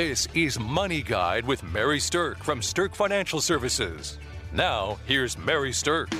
This 0.00 0.26
is 0.32 0.58
Money 0.58 1.02
Guide 1.02 1.44
with 1.44 1.62
Mary 1.62 1.98
Sterk 1.98 2.38
from 2.38 2.62
Sterk 2.62 2.94
Financial 2.94 3.38
Services. 3.38 4.18
Now, 4.50 4.98
here's 5.04 5.36
Mary 5.36 5.72
Sterk. 5.72 6.10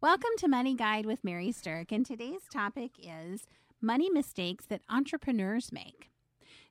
Welcome 0.00 0.30
to 0.38 0.48
Money 0.48 0.74
Guide 0.74 1.06
with 1.06 1.22
Mary 1.22 1.52
Sterk, 1.52 1.92
and 1.92 2.04
today's 2.04 2.42
topic 2.52 2.90
is 3.00 3.46
money 3.80 4.10
mistakes 4.10 4.66
that 4.66 4.80
entrepreneurs 4.90 5.70
make. 5.70 6.10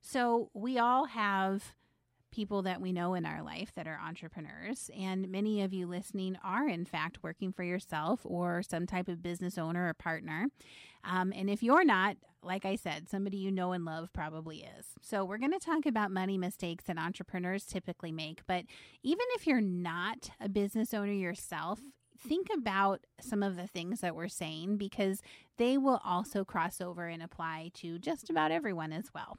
So, 0.02 0.50
we 0.54 0.78
all 0.78 1.06
have 1.06 1.76
people 2.36 2.62
that 2.64 2.82
we 2.82 2.92
know 2.92 3.14
in 3.14 3.26
our 3.26 3.42
life 3.42 3.72
that 3.76 3.88
are 3.88 4.00
entrepreneurs, 4.06 4.92
and 4.98 5.30
many 5.30 5.62
of 5.62 5.74
you 5.74 5.88
listening 5.88 6.38
are, 6.44 6.68
in 6.68 6.84
fact, 6.84 7.20
working 7.24 7.54
for 7.54 7.64
yourself 7.64 8.20
or 8.26 8.62
some 8.62 8.86
type 8.86 9.08
of 9.08 9.24
business 9.24 9.58
owner 9.58 9.88
or 9.88 9.94
partner. 9.94 10.48
Um, 11.06 11.32
and 11.34 11.50
if 11.50 11.64
you're 11.64 11.86
not, 11.86 12.18
like 12.44 12.66
I 12.66 12.76
said, 12.76 13.08
somebody 13.10 13.38
you 13.38 13.52
know 13.52 13.72
and 13.72 13.86
love 13.86 14.12
probably 14.12 14.68
is. 14.78 14.86
So, 15.02 15.24
we're 15.24 15.38
going 15.38 15.54
to 15.54 15.60
talk 15.60 15.86
about 15.86 16.12
money 16.12 16.38
mistakes 16.38 16.84
that 16.86 16.98
entrepreneurs 16.98 17.66
typically 17.66 18.12
make. 18.12 18.42
But 18.48 18.66
even 19.02 19.26
if 19.36 19.48
you're 19.48 19.62
not 19.62 20.32
a 20.42 20.50
business 20.50 20.94
owner 20.94 21.14
yourself, 21.14 21.80
think 22.18 22.48
about 22.54 23.06
some 23.22 23.44
of 23.44 23.56
the 23.56 23.68
things 23.68 24.02
that 24.02 24.16
we're 24.16 24.28
saying 24.28 24.78
because 24.78 25.22
they 25.58 25.78
will 25.78 26.02
also 26.04 26.44
cross 26.44 26.82
over 26.82 27.08
and 27.08 27.24
apply 27.24 27.72
to 27.76 27.98
just 27.98 28.30
about 28.30 28.52
everyone 28.52 28.92
as 28.92 29.06
well. 29.14 29.38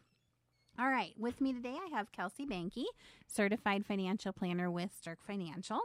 All 0.78 0.88
right, 0.90 1.14
with 1.18 1.40
me 1.40 1.52
today 1.54 1.76
I 1.82 1.96
have 1.96 2.12
Kelsey 2.12 2.44
Banky, 2.46 2.84
certified 3.26 3.86
financial 3.86 4.32
planner 4.32 4.70
with 4.70 4.90
Sterk 5.02 5.16
Financial. 5.26 5.80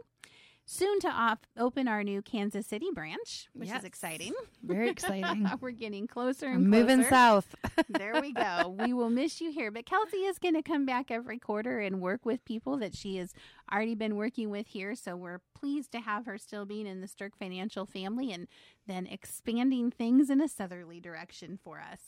Soon 0.66 1.00
to 1.00 1.08
op- 1.09 1.48
open 1.58 1.88
our 1.88 2.04
new 2.04 2.22
Kansas 2.22 2.67
City 2.67 2.88
branch, 2.94 3.48
which 3.54 3.70
Yes. 3.70 3.80
is 3.80 3.86
exciting. 3.86 4.34
Very 4.62 4.90
exciting. 4.95 5.50
We're 5.62 5.72
getting 5.72 6.08
closer 6.08 6.48
and 6.48 6.55
I'm 6.58 6.70
moving 6.70 7.04
south. 7.05 7.55
there 7.90 8.19
we 8.22 8.31
go. 8.31 8.75
We 8.80 8.94
will 8.94 9.09
miss 9.09 9.42
you 9.42 9.52
here. 9.52 9.72
But 9.72 9.86
Kelsey 9.86 10.17
is 10.17 10.38
going 10.39 10.53
to 10.53 10.62
come 10.62 10.86
back 10.86 11.09
every 11.09 11.39
quarter 11.39 11.80
and 11.80 12.00
work 12.00 12.25
with 12.25 12.45
people 12.45 12.78
that 12.78 12.95
she 12.95 13.16
has 13.17 13.34
already 13.73 13.95
been 13.95 14.16
working 14.17 14.50
with 14.50 14.67
here. 14.67 14.94
So 14.95 15.16
we're 15.16 15.39
pleased 15.56 15.92
to 15.94 16.00
have 16.00 16.25
her 16.25 16.38
still 16.38 16.66
being 16.66 16.86
in 16.86 17.02
the 17.02 17.08
Sterk 17.08 17.31
Financial 17.39 17.86
family 17.86 18.31
and 18.31 18.47
then 18.88 19.08
expanding 19.08 19.89
things 19.89 20.30
in 20.30 20.39
a 20.42 20.47
southerly 20.47 21.00
direction 21.00 21.58
for 21.62 21.80
us. 21.80 22.00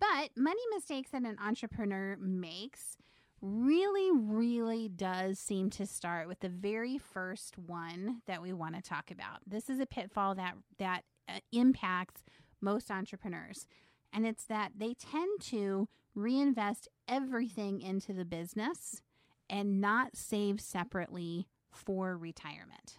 But 0.00 0.30
money 0.36 0.62
mistakes 0.74 1.10
that 1.10 1.22
an 1.22 1.36
entrepreneur 1.44 2.16
makes 2.20 2.96
really, 3.40 4.10
really 4.12 4.88
does 4.88 5.38
seem 5.38 5.68
to 5.70 5.86
start 5.86 6.28
with 6.28 6.40
the 6.40 6.48
very 6.48 6.98
first 6.98 7.58
one 7.58 8.22
that 8.26 8.40
we 8.40 8.52
want 8.52 8.74
to 8.74 8.82
talk 8.82 9.10
about. 9.10 9.40
This 9.46 9.68
is 9.68 9.80
a 9.80 9.86
pitfall 9.86 10.34
that 10.36 10.54
that 10.78 11.02
uh, 11.28 11.40
impacts 11.52 12.22
most 12.60 12.90
entrepreneurs, 12.90 13.66
and 14.12 14.26
it's 14.26 14.44
that 14.46 14.72
they 14.76 14.94
tend 14.94 15.40
to 15.40 15.88
reinvest 16.14 16.88
everything 17.08 17.80
into 17.80 18.12
the 18.12 18.24
business 18.24 19.02
and 19.50 19.80
not 19.80 20.16
save 20.16 20.60
separately 20.60 21.46
for 21.70 22.16
retirement, 22.16 22.98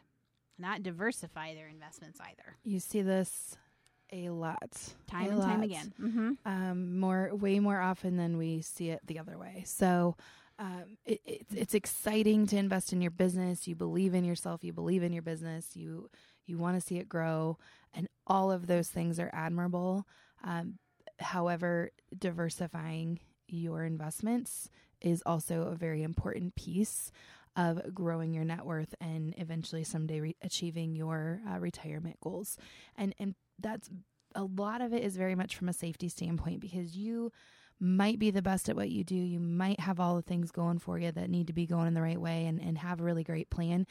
not 0.59 0.83
diversify 0.83 1.55
their 1.55 1.67
investments 1.67 2.19
either. 2.19 2.57
You 2.63 2.80
see 2.80 3.02
this 3.02 3.57
a 4.16 4.30
lot, 4.30 4.71
Time 5.08 5.27
A 5.27 5.30
and 5.31 5.41
time 5.41 5.63
again. 5.63 5.94
Mm-hmm. 6.02 6.31
Um, 6.45 6.99
more, 6.99 7.30
way 7.33 7.59
more 7.59 7.80
often 7.80 8.17
than 8.17 8.38
we 8.38 8.61
see 8.61 8.89
it 8.89 9.02
the 9.05 9.19
other 9.19 9.38
way. 9.38 9.63
So, 9.66 10.16
um, 10.58 10.97
it, 11.05 11.19
it's 11.25 11.53
it's 11.53 11.73
exciting 11.73 12.47
to 12.47 12.58
invest 12.58 12.93
in 12.93 13.02
your 13.02 13.11
business. 13.11 13.67
You 13.67 13.75
believe 13.75 14.13
in 14.13 14.23
yourself. 14.23 14.63
You 14.63 14.71
believe 14.71 15.03
in 15.03 15.11
your 15.11 15.21
business. 15.21 15.75
You 15.75 16.09
you 16.45 16.58
want 16.58 16.80
to 16.80 16.86
see 16.86 16.97
it 16.97 17.09
grow, 17.09 17.58
and 17.93 18.08
all 18.25 18.52
of 18.52 18.67
those 18.67 18.88
things 18.88 19.19
are 19.19 19.30
admirable. 19.33 20.08
Um, 20.43 20.80
however, 21.19 21.91
diversifying 22.17 23.19
your 23.47 23.83
investments 23.83 24.69
is 25.02 25.21
also 25.25 25.63
a 25.63 25.75
very 25.75 26.03
important 26.03 26.55
piece 26.55 27.11
of 27.55 27.93
growing 27.93 28.33
your 28.33 28.43
net 28.43 28.65
worth 28.65 28.93
and 28.99 29.33
eventually 29.37 29.83
someday 29.83 30.20
re- 30.20 30.36
achieving 30.42 30.95
your 30.95 31.42
uh, 31.49 31.59
retirement 31.59 32.17
goals. 32.21 32.58
And 32.97 33.14
and 33.20 33.36
that's 33.60 33.89
a 34.36 34.43
lot 34.43 34.82
of 34.82 34.93
it 34.93 35.04
is 35.04 35.16
very 35.17 35.36
much 35.36 35.55
from 35.55 35.70
a 35.70 35.73
safety 35.73 36.10
standpoint 36.10 36.60
because 36.60 36.95
you 36.98 37.32
might 37.80 38.20
be 38.20 38.32
the 38.32 38.42
best 38.42 38.70
at 38.70 38.76
what 38.76 38.89
you 38.89 39.04
do. 39.04 39.16
You 39.16 39.39
might 39.39 39.80
have 39.82 39.99
all 39.99 40.16
the 40.16 40.21
things 40.21 40.52
going 40.52 40.80
for 40.80 40.98
you 40.98 41.11
that 41.11 41.30
need 41.30 41.48
to 41.48 41.54
be 41.54 41.65
going 41.65 41.88
in 41.88 41.94
the 41.94 42.02
right 42.02 42.20
way 42.20 42.45
and, 42.45 42.60
and 42.61 42.77
have 42.77 42.99
a 42.99 43.04
really 43.04 43.23
great 43.23 43.49
plan. 43.49 43.86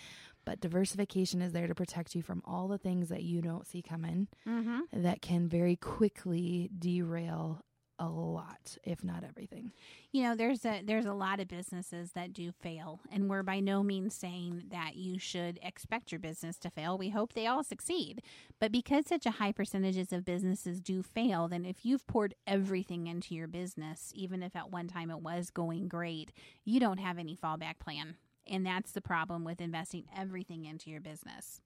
But 0.46 0.60
diversification 0.60 1.42
is 1.42 1.52
there 1.52 1.66
to 1.66 1.74
protect 1.74 2.14
you 2.14 2.22
from 2.22 2.42
all 2.46 2.68
the 2.68 2.78
things 2.78 3.08
that 3.10 3.22
you 3.22 3.42
don't 3.42 3.66
see 3.66 3.82
coming 3.82 4.28
Mm-hmm. 4.48 5.02
that 5.02 5.20
can 5.22 5.48
very 5.48 5.76
quickly 5.76 6.70
derail 6.78 7.62
a 7.98 8.08
lot, 8.08 8.76
if 8.82 9.04
not 9.04 9.22
everything. 9.24 9.72
You 10.10 10.24
know, 10.24 10.34
there's 10.34 10.64
a 10.64 10.82
there's 10.84 11.06
a 11.06 11.12
lot 11.12 11.40
of 11.40 11.48
businesses 11.48 12.12
that 12.12 12.32
do 12.32 12.50
fail, 12.50 13.00
and 13.10 13.28
we're 13.30 13.42
by 13.42 13.60
no 13.60 13.82
means 13.82 14.14
saying 14.14 14.64
that 14.70 14.96
you 14.96 15.18
should 15.18 15.58
expect 15.62 16.10
your 16.10 16.18
business 16.18 16.58
to 16.58 16.70
fail. 16.70 16.98
We 16.98 17.10
hope 17.10 17.32
they 17.32 17.46
all 17.46 17.62
succeed, 17.62 18.22
but 18.60 18.72
because 18.72 19.06
such 19.06 19.26
a 19.26 19.32
high 19.32 19.52
percentages 19.52 20.12
of 20.12 20.24
businesses 20.24 20.80
do 20.80 21.02
fail, 21.02 21.48
then 21.48 21.64
if 21.64 21.84
you've 21.84 22.06
poured 22.06 22.34
everything 22.46 23.06
into 23.06 23.34
your 23.34 23.46
business, 23.48 24.12
even 24.14 24.42
if 24.42 24.56
at 24.56 24.70
one 24.72 24.88
time 24.88 25.10
it 25.10 25.22
was 25.22 25.50
going 25.50 25.88
great, 25.88 26.32
you 26.64 26.80
don't 26.80 26.98
have 26.98 27.18
any 27.18 27.36
fallback 27.36 27.78
plan, 27.78 28.16
and 28.46 28.66
that's 28.66 28.92
the 28.92 29.00
problem 29.00 29.44
with 29.44 29.60
investing 29.60 30.04
everything 30.16 30.64
into 30.64 30.90
your 30.90 31.00
business. 31.00 31.60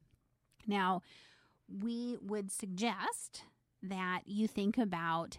Now, 0.67 1.03
we 1.69 2.19
would 2.21 2.51
suggest 2.51 3.45
that 3.83 4.23
you 4.27 4.49
think 4.49 4.77
about 4.79 5.39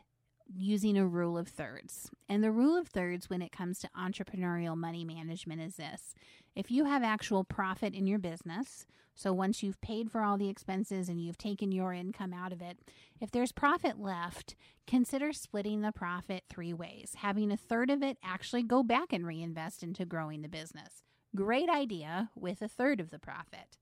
using 0.56 0.98
a 0.98 1.08
rule 1.08 1.38
of 1.38 1.48
thirds. 1.48 2.10
And 2.28 2.44
the 2.44 2.52
rule 2.52 2.78
of 2.78 2.88
thirds 2.88 3.30
when 3.30 3.42
it 3.42 3.52
comes 3.52 3.80
to 3.80 3.90
entrepreneurial 3.98 4.78
money 4.78 5.04
management 5.04 5.62
is 5.62 5.76
this 5.76 6.14
if 6.56 6.72
you 6.72 6.86
have 6.86 7.04
actual 7.04 7.44
profit 7.44 7.94
in 7.94 8.08
your 8.08 8.20
business, 8.20 8.86
so 9.16 9.34
once 9.34 9.62
you've 9.62 9.82
paid 9.82 10.12
for 10.12 10.22
all 10.22 10.38
the 10.38 10.50
expenses 10.50 11.10
and 11.10 11.22
you've 11.22 11.38
taken 11.38 11.72
your 11.72 11.94
income 11.94 12.34
out 12.34 12.54
of 12.54 12.62
it, 12.62 12.80
if 13.20 13.32
there's 13.32 13.52
profit 13.52 14.00
left, 14.00 14.56
consider 14.88 15.34
splitting 15.34 15.82
the 15.82 15.92
profit 15.92 16.44
three 16.50 16.74
ways, 16.74 17.16
having 17.18 17.52
a 17.52 17.58
third 17.58 17.90
of 17.90 18.02
it 18.02 18.18
actually 18.24 18.64
go 18.64 18.82
back 18.82 19.12
and 19.12 19.28
reinvest 19.28 19.84
into 19.84 20.06
growing 20.06 20.42
the 20.42 20.50
business. 20.50 21.04
Great 21.36 21.70
idea 21.70 22.30
with 22.36 22.62
a 22.62 22.68
third 22.68 23.00
of 23.00 23.12
the 23.12 23.20
profit 23.20 23.78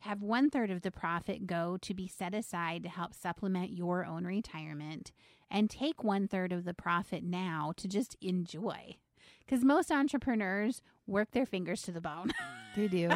have 0.00 0.22
one 0.22 0.48
third 0.50 0.70
of 0.70 0.82
the 0.82 0.90
profit 0.90 1.46
go 1.46 1.76
to 1.82 1.94
be 1.94 2.06
set 2.06 2.34
aside 2.34 2.82
to 2.82 2.88
help 2.88 3.14
supplement 3.14 3.76
your 3.76 4.04
own 4.04 4.24
retirement, 4.24 5.12
and 5.50 5.70
take 5.70 6.02
one 6.02 6.28
third 6.28 6.52
of 6.52 6.64
the 6.64 6.74
profit 6.74 7.22
now 7.22 7.72
to 7.76 7.88
just 7.88 8.16
enjoy. 8.20 8.96
Because 9.40 9.64
most 9.64 9.92
entrepreneurs 9.92 10.82
work 11.06 11.30
their 11.30 11.46
fingers 11.46 11.82
to 11.82 11.92
the 11.92 12.00
bone. 12.00 12.32
They 12.76 12.88
do. 12.88 13.08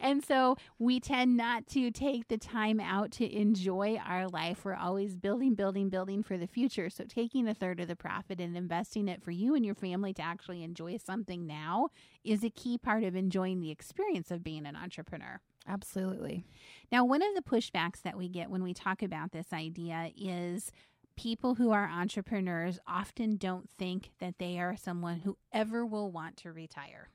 and 0.00 0.24
so 0.24 0.56
we 0.78 1.00
tend 1.00 1.36
not 1.36 1.66
to 1.66 1.90
take 1.90 2.28
the 2.28 2.38
time 2.38 2.80
out 2.80 3.10
to 3.12 3.30
enjoy 3.30 4.00
our 4.02 4.26
life. 4.26 4.64
We're 4.64 4.74
always 4.74 5.16
building, 5.16 5.54
building, 5.54 5.90
building 5.90 6.22
for 6.22 6.38
the 6.38 6.46
future. 6.46 6.88
So 6.88 7.04
taking 7.04 7.46
a 7.46 7.52
third 7.52 7.78
of 7.78 7.88
the 7.88 7.94
profit 7.94 8.40
and 8.40 8.56
investing 8.56 9.06
it 9.08 9.22
for 9.22 9.32
you 9.32 9.54
and 9.54 9.66
your 9.66 9.74
family 9.74 10.14
to 10.14 10.22
actually 10.22 10.62
enjoy 10.62 10.96
something 10.96 11.46
now 11.46 11.88
is 12.24 12.42
a 12.42 12.48
key 12.48 12.78
part 12.78 13.04
of 13.04 13.14
enjoying 13.14 13.60
the 13.60 13.70
experience 13.70 14.30
of 14.30 14.42
being 14.42 14.64
an 14.64 14.76
entrepreneur. 14.76 15.40
Absolutely. 15.68 16.44
Now, 16.90 17.04
one 17.04 17.22
of 17.22 17.34
the 17.34 17.42
pushbacks 17.42 18.02
that 18.02 18.16
we 18.16 18.28
get 18.28 18.50
when 18.50 18.62
we 18.62 18.74
talk 18.74 19.02
about 19.02 19.32
this 19.32 19.52
idea 19.52 20.10
is 20.16 20.72
people 21.16 21.54
who 21.54 21.70
are 21.70 21.88
entrepreneurs 21.88 22.78
often 22.86 23.36
don't 23.36 23.68
think 23.70 24.10
that 24.20 24.38
they 24.38 24.58
are 24.58 24.76
someone 24.76 25.20
who 25.20 25.36
ever 25.52 25.84
will 25.84 26.10
want 26.10 26.36
to 26.38 26.52
retire. 26.52 27.08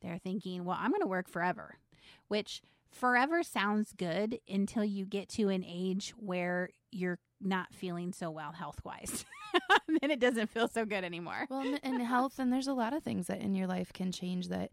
They're 0.00 0.18
thinking, 0.18 0.64
well, 0.64 0.78
I'm 0.80 0.90
going 0.90 1.02
to 1.02 1.06
work 1.06 1.28
forever, 1.28 1.76
which 2.28 2.62
forever 2.90 3.42
sounds 3.42 3.92
good 3.92 4.40
until 4.48 4.84
you 4.84 5.04
get 5.04 5.28
to 5.30 5.48
an 5.48 5.64
age 5.66 6.14
where 6.16 6.70
you're 6.90 7.18
not 7.40 7.72
feeling 7.74 8.12
so 8.12 8.30
well 8.30 8.52
health 8.52 8.80
wise. 8.84 9.24
then 10.00 10.10
it 10.10 10.20
doesn't 10.20 10.50
feel 10.50 10.68
so 10.68 10.84
good 10.84 11.04
anymore. 11.04 11.46
Well, 11.48 11.60
and, 11.60 11.80
and 11.82 12.02
health, 12.02 12.38
and 12.38 12.52
there's 12.52 12.68
a 12.68 12.74
lot 12.74 12.92
of 12.92 13.02
things 13.02 13.26
that 13.28 13.40
in 13.40 13.54
your 13.54 13.66
life 13.66 13.92
can 13.92 14.12
change 14.12 14.48
that 14.48 14.70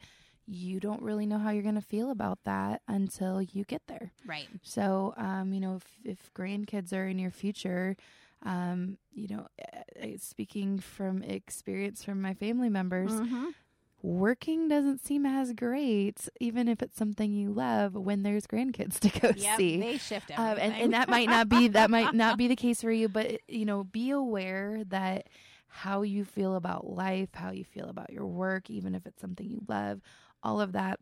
you 0.48 0.80
don't 0.80 1.02
really 1.02 1.26
know 1.26 1.38
how 1.38 1.50
you're 1.50 1.64
going 1.64 1.76
to 1.76 1.82
feel 1.82 2.10
about 2.10 2.40
that 2.46 2.82
until 2.88 3.42
you 3.42 3.66
get 3.66 3.82
there. 3.88 4.14
Right. 4.26 4.48
So, 4.64 5.14
um, 5.18 5.54
you 5.54 5.60
know, 5.60 5.76
if, 5.76 5.84
if 6.06 6.34
grandkids 6.34 6.94
are 6.94 7.06
in 7.06 7.20
your 7.20 7.32
future, 7.32 7.98
um, 8.44 8.98
you 9.14 9.28
know, 9.28 9.48
uh, 9.74 10.08
speaking 10.18 10.80
from 10.80 11.24
experience 11.24 12.04
from 12.04 12.22
my 12.22 12.34
family 12.34 12.70
members, 12.70 13.12
Mhm. 13.12 13.54
working 14.02 14.68
doesn't 14.68 15.04
seem 15.04 15.26
as 15.26 15.54
great, 15.54 16.30
even 16.40 16.68
if 16.68 16.82
it's 16.82 16.98
something 16.98 17.34
you 17.34 17.52
love, 17.52 17.96
when 17.96 18.24
there's 18.24 18.48
grandkids 18.48 19.00
to 19.00 19.10
go 19.20 19.32
Yep, 19.36 19.58
see. 19.58 19.80
they 19.80 19.98
shift 19.98 20.32
Um, 20.38 20.58
and, 20.60 20.74
and 20.76 20.94
that 20.94 21.10
might 21.10 21.30
not 21.30 21.50
be 21.50 21.68
that 21.70 21.90
might 21.90 22.14
not 22.14 22.38
be 22.38 22.48
the 22.48 22.56
case 22.66 22.82
for 22.82 22.92
you 22.92 23.10
but 23.10 23.42
you 23.48 23.66
know 23.66 23.84
be 23.84 24.12
aware 24.12 24.84
that 24.90 25.28
how 25.68 26.02
you 26.04 26.24
feel 26.24 26.56
about 26.56 26.88
life 26.88 27.30
how 27.34 27.52
you 27.52 27.64
feel 27.66 27.90
about 27.90 28.12
your 28.12 28.26
work 28.26 28.70
even 28.70 28.94
if 28.96 29.06
it's 29.06 29.20
something 29.20 29.50
you 29.50 29.62
love 29.68 30.00
all 30.44 30.62
of 30.62 30.74
that 30.74 31.00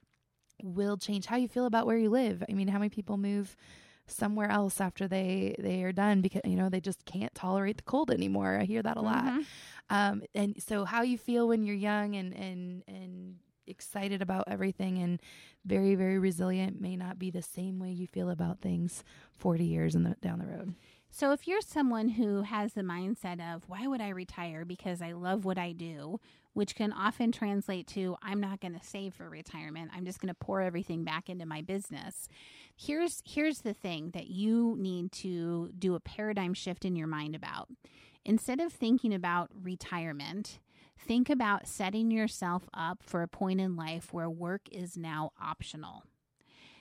will 0.63 0.97
change 0.97 1.25
how 1.25 1.35
you 1.35 1.47
feel 1.47 1.65
about 1.65 1.85
where 1.85 1.97
you 1.97 2.09
live 2.09 2.43
i 2.49 2.53
mean 2.53 2.67
how 2.67 2.79
many 2.79 2.89
people 2.89 3.17
move 3.17 3.55
somewhere 4.07 4.49
else 4.49 4.79
after 4.79 5.07
they 5.07 5.55
they 5.59 5.83
are 5.83 5.91
done 5.91 6.21
because 6.21 6.41
you 6.45 6.55
know 6.55 6.69
they 6.69 6.79
just 6.79 7.05
can't 7.05 7.33
tolerate 7.33 7.77
the 7.77 7.83
cold 7.83 8.11
anymore. 8.11 8.57
I 8.59 8.65
hear 8.65 8.81
that 8.83 8.97
a 8.97 9.01
lot. 9.01 9.25
Mm-hmm. 9.25 9.41
Um, 9.89 10.23
and 10.33 10.55
so 10.61 10.85
how 10.85 11.01
you 11.01 11.17
feel 11.17 11.47
when 11.47 11.63
you're 11.63 11.75
young 11.75 12.15
and 12.15 12.33
and 12.33 12.83
and 12.87 13.35
excited 13.67 14.21
about 14.21 14.43
everything 14.47 14.99
and 14.99 15.19
very 15.65 15.95
very 15.95 16.19
resilient 16.19 16.79
may 16.79 16.95
not 16.95 17.17
be 17.17 17.31
the 17.31 17.41
same 17.41 17.79
way 17.79 17.89
you 17.89 18.05
feel 18.05 18.29
about 18.29 18.61
things 18.61 19.03
40 19.37 19.63
years 19.63 19.95
in 19.95 20.03
the, 20.03 20.15
down 20.21 20.39
the 20.39 20.45
road. 20.45 20.75
So, 21.09 21.31
if 21.31 21.47
you're 21.47 21.61
someone 21.61 22.09
who 22.09 22.41
has 22.41 22.73
the 22.73 22.81
mindset 22.81 23.39
of, 23.39 23.63
why 23.67 23.87
would 23.87 24.01
I 24.01 24.09
retire? 24.09 24.65
Because 24.65 25.01
I 25.01 25.13
love 25.13 25.45
what 25.45 25.57
I 25.57 25.71
do, 25.71 26.19
which 26.55 26.73
can 26.73 26.93
often 26.93 27.33
translate 27.33 27.85
to, 27.85 28.15
I'm 28.23 28.39
not 28.39 28.61
going 28.61 28.79
to 28.79 28.85
save 28.85 29.13
for 29.13 29.29
retirement. 29.29 29.91
I'm 29.93 30.05
just 30.05 30.21
going 30.21 30.33
to 30.33 30.33
pour 30.33 30.61
everything 30.61 31.03
back 31.03 31.29
into 31.29 31.45
my 31.45 31.61
business. 31.61 32.29
Here's, 32.77 33.21
here's 33.25 33.59
the 33.59 33.73
thing 33.73 34.11
that 34.13 34.27
you 34.27 34.75
need 34.79 35.11
to 35.11 35.69
do 35.77 35.95
a 35.95 35.99
paradigm 35.99 36.53
shift 36.53 36.85
in 36.85 36.95
your 36.95 37.07
mind 37.07 37.35
about. 37.35 37.67
Instead 38.23 38.61
of 38.61 38.71
thinking 38.71 39.13
about 39.13 39.51
retirement, 39.61 40.59
think 40.97 41.29
about 41.29 41.67
setting 41.67 42.09
yourself 42.09 42.69
up 42.73 43.03
for 43.03 43.21
a 43.21 43.27
point 43.27 43.59
in 43.59 43.75
life 43.75 44.13
where 44.13 44.29
work 44.29 44.61
is 44.71 44.95
now 44.95 45.31
optional. 45.41 46.03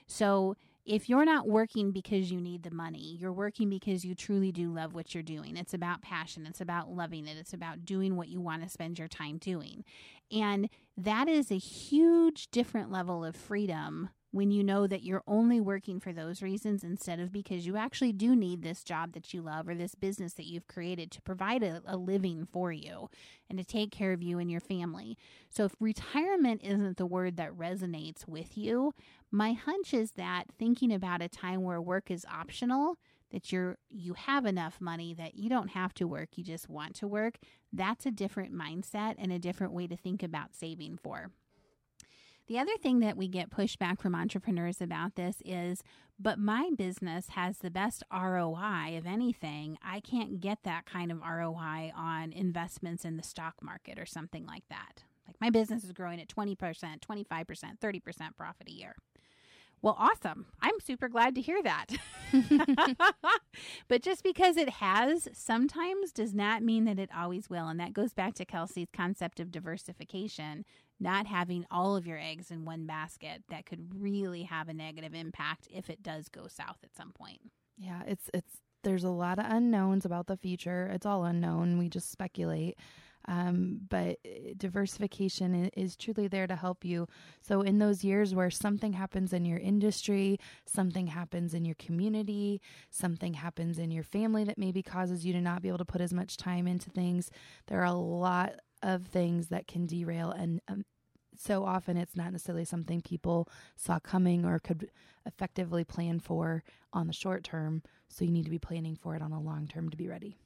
So, 0.07 0.55
if 0.85 1.09
you're 1.09 1.25
not 1.25 1.47
working 1.47 1.91
because 1.91 2.31
you 2.31 2.39
need 2.39 2.63
the 2.63 2.71
money, 2.71 3.17
you're 3.19 3.33
working 3.33 3.69
because 3.69 4.05
you 4.05 4.13
truly 4.13 4.51
do 4.51 4.71
love 4.71 4.93
what 4.93 5.13
you're 5.13 5.23
doing. 5.23 5.57
It's 5.57 5.73
about 5.73 6.01
passion, 6.01 6.45
it's 6.45 6.61
about 6.61 6.91
loving 6.91 7.27
it, 7.27 7.37
it's 7.37 7.53
about 7.53 7.85
doing 7.85 8.15
what 8.15 8.27
you 8.29 8.39
want 8.39 8.61
to 8.63 8.69
spend 8.69 8.99
your 8.99 9.07
time 9.07 9.37
doing. 9.37 9.83
And 10.31 10.69
that 10.97 11.27
is 11.27 11.51
a 11.51 11.57
huge 11.57 12.49
different 12.51 12.91
level 12.91 13.25
of 13.25 13.35
freedom 13.35 14.09
when 14.35 14.51
you 14.51 14.61
know 14.65 14.85
that 14.85 15.01
you're 15.01 15.23
only 15.27 15.61
working 15.61 15.97
for 15.97 16.11
those 16.11 16.41
reasons 16.41 16.83
instead 16.83 17.21
of 17.21 17.31
because 17.31 17.65
you 17.65 17.77
actually 17.77 18.11
do 18.11 18.35
need 18.35 18.61
this 18.61 18.83
job 18.83 19.13
that 19.13 19.33
you 19.33 19.41
love 19.41 19.65
or 19.65 19.73
this 19.73 19.95
business 19.95 20.33
that 20.33 20.45
you've 20.45 20.67
created 20.67 21.09
to 21.09 21.21
provide 21.21 21.63
a, 21.63 21.81
a, 21.85 21.95
living 21.95 22.45
for 22.51 22.69
you 22.69 23.09
and 23.49 23.57
to 23.57 23.63
take 23.63 23.91
care 23.91 24.11
of 24.11 24.21
you 24.21 24.37
and 24.37 24.51
your 24.51 24.59
family. 24.59 25.17
So, 25.49 25.63
if 25.63 25.75
retirement 25.79 26.59
isn't 26.65 26.97
the 26.97 27.05
word 27.05 27.37
that 27.37 27.53
resonates 27.53 28.27
with 28.27 28.57
you, 28.57 28.93
my 29.35 29.53
hunch 29.53 29.93
is 29.93 30.11
that 30.11 30.45
thinking 30.57 30.93
about 30.93 31.21
a 31.21 31.27
time 31.27 31.61
where 31.61 31.81
work 31.81 32.09
is 32.09 32.25
optional 32.31 32.97
that 33.31 33.51
you're 33.51 33.77
you 33.89 34.13
have 34.13 34.45
enough 34.45 34.79
money 34.79 35.13
that 35.13 35.35
you 35.35 35.49
don't 35.49 35.71
have 35.71 35.93
to 35.93 36.07
work 36.07 36.29
you 36.35 36.43
just 36.43 36.69
want 36.69 36.95
to 36.95 37.07
work 37.07 37.37
that's 37.73 38.05
a 38.05 38.11
different 38.11 38.53
mindset 38.53 39.15
and 39.17 39.33
a 39.33 39.39
different 39.39 39.73
way 39.73 39.87
to 39.87 39.97
think 39.97 40.23
about 40.23 40.55
saving 40.55 40.97
for 40.97 41.31
the 42.47 42.59
other 42.59 42.77
thing 42.77 42.99
that 42.99 43.17
we 43.17 43.27
get 43.27 43.49
pushback 43.49 43.99
from 43.99 44.13
entrepreneurs 44.13 44.79
about 44.79 45.15
this 45.15 45.41
is, 45.43 45.81
but 46.19 46.37
my 46.37 46.69
business 46.77 47.29
has 47.29 47.57
the 47.57 47.71
best 47.71 48.03
ROI 48.13 48.95
of 48.99 49.07
anything. 49.07 49.79
I 49.83 49.99
can't 49.99 50.39
get 50.39 50.59
that 50.63 50.85
kind 50.85 51.11
of 51.11 51.21
ROI 51.21 51.91
on 51.97 52.31
investments 52.31 53.03
in 53.03 53.17
the 53.17 53.23
stock 53.23 53.55
market 53.63 53.97
or 53.97 54.05
something 54.05 54.45
like 54.45 54.65
that. 54.69 55.05
Like 55.27 55.37
my 55.41 55.49
business 55.49 55.83
is 55.83 55.91
growing 55.91 56.21
at 56.21 56.27
20%, 56.27 56.55
25%, 56.55 56.99
30% 57.79 58.37
profit 58.37 58.67
a 58.67 58.71
year. 58.71 58.95
Well, 59.85 59.95
awesome. 59.99 60.47
I'm 60.61 60.79
super 60.83 61.07
glad 61.07 61.35
to 61.35 61.41
hear 61.41 61.61
that. 61.61 61.85
but 63.87 64.01
just 64.01 64.23
because 64.23 64.57
it 64.57 64.69
has 64.69 65.27
sometimes 65.31 66.11
does 66.11 66.33
not 66.33 66.63
mean 66.63 66.85
that 66.85 66.97
it 66.97 67.11
always 67.15 67.51
will. 67.51 67.67
And 67.67 67.79
that 67.79 67.93
goes 67.93 68.11
back 68.11 68.33
to 68.35 68.45
Kelsey's 68.45 68.87
concept 68.91 69.39
of 69.39 69.51
diversification, 69.51 70.65
not 70.99 71.27
having 71.27 71.67
all 71.69 71.95
of 71.95 72.07
your 72.07 72.17
eggs 72.17 72.49
in 72.49 72.65
one 72.65 72.87
basket 72.87 73.43
that 73.49 73.67
could 73.67 74.01
really 74.01 74.41
have 74.41 74.69
a 74.69 74.73
negative 74.73 75.13
impact 75.13 75.67
if 75.71 75.87
it 75.87 76.01
does 76.01 76.29
go 76.29 76.47
south 76.47 76.79
at 76.83 76.95
some 76.95 77.11
point. 77.11 77.41
Yeah, 77.77 78.01
it's 78.07 78.27
it's 78.33 78.57
there's 78.83 79.03
a 79.03 79.09
lot 79.09 79.37
of 79.37 79.45
unknowns 79.47 80.03
about 80.03 80.25
the 80.25 80.37
future. 80.37 80.89
It's 80.91 81.05
all 81.05 81.25
unknown. 81.25 81.77
We 81.77 81.89
just 81.89 82.11
speculate. 82.11 82.79
Um, 83.27 83.81
but 83.89 84.19
uh, 84.25 84.53
diversification 84.57 85.69
is 85.75 85.95
truly 85.95 86.27
there 86.27 86.47
to 86.47 86.55
help 86.55 86.85
you. 86.85 87.07
So, 87.41 87.61
in 87.61 87.79
those 87.79 88.03
years 88.03 88.35
where 88.35 88.51
something 88.51 88.93
happens 88.93 89.33
in 89.33 89.45
your 89.45 89.57
industry, 89.57 90.39
something 90.65 91.07
happens 91.07 91.53
in 91.53 91.65
your 91.65 91.75
community, 91.75 92.61
something 92.89 93.33
happens 93.33 93.79
in 93.79 93.91
your 93.91 94.03
family 94.03 94.43
that 94.43 94.57
maybe 94.57 94.83
causes 94.83 95.25
you 95.25 95.33
to 95.33 95.41
not 95.41 95.61
be 95.61 95.69
able 95.69 95.79
to 95.79 95.85
put 95.85 96.01
as 96.01 96.13
much 96.13 96.37
time 96.37 96.67
into 96.67 96.89
things, 96.89 97.31
there 97.67 97.81
are 97.81 97.85
a 97.85 97.93
lot 97.93 98.53
of 98.83 99.07
things 99.07 99.47
that 99.47 99.67
can 99.67 99.85
derail. 99.87 100.29
And 100.29 100.61
um, 100.67 100.85
so 101.37 101.65
often 101.65 101.97
it's 101.97 102.15
not 102.15 102.31
necessarily 102.31 102.65
something 102.65 103.01
people 103.01 103.49
saw 103.75 103.99
coming 103.99 104.45
or 104.45 104.59
could 104.59 104.89
effectively 105.25 105.83
plan 105.83 106.19
for 106.19 106.63
on 106.93 107.07
the 107.07 107.13
short 107.13 107.43
term. 107.43 107.81
So, 108.07 108.23
you 108.23 108.31
need 108.31 108.45
to 108.45 108.51
be 108.51 108.59
planning 108.59 108.95
for 108.95 109.15
it 109.15 109.21
on 109.23 109.31
the 109.31 109.39
long 109.39 109.67
term 109.67 109.89
to 109.89 109.97
be 109.97 110.07
ready. 110.07 110.37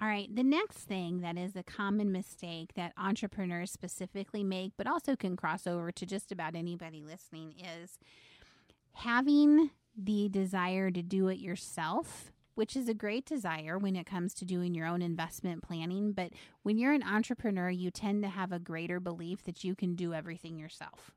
All 0.00 0.08
right, 0.08 0.34
the 0.34 0.42
next 0.42 0.78
thing 0.78 1.20
that 1.20 1.38
is 1.38 1.54
a 1.54 1.62
common 1.62 2.10
mistake 2.10 2.74
that 2.74 2.92
entrepreneurs 2.98 3.70
specifically 3.70 4.42
make, 4.42 4.72
but 4.76 4.88
also 4.88 5.14
can 5.14 5.36
cross 5.36 5.68
over 5.68 5.92
to 5.92 6.04
just 6.04 6.32
about 6.32 6.56
anybody 6.56 7.04
listening, 7.04 7.54
is 7.58 7.98
having 8.94 9.70
the 9.96 10.28
desire 10.28 10.90
to 10.90 11.00
do 11.00 11.28
it 11.28 11.38
yourself, 11.38 12.32
which 12.56 12.76
is 12.76 12.88
a 12.88 12.94
great 12.94 13.24
desire 13.24 13.78
when 13.78 13.94
it 13.94 14.04
comes 14.04 14.34
to 14.34 14.44
doing 14.44 14.74
your 14.74 14.86
own 14.86 15.00
investment 15.00 15.62
planning. 15.62 16.12
But 16.12 16.32
when 16.64 16.76
you're 16.76 16.92
an 16.92 17.04
entrepreneur, 17.04 17.70
you 17.70 17.92
tend 17.92 18.24
to 18.24 18.28
have 18.28 18.50
a 18.50 18.58
greater 18.58 18.98
belief 18.98 19.44
that 19.44 19.62
you 19.62 19.76
can 19.76 19.94
do 19.94 20.12
everything 20.12 20.58
yourself. 20.58 21.12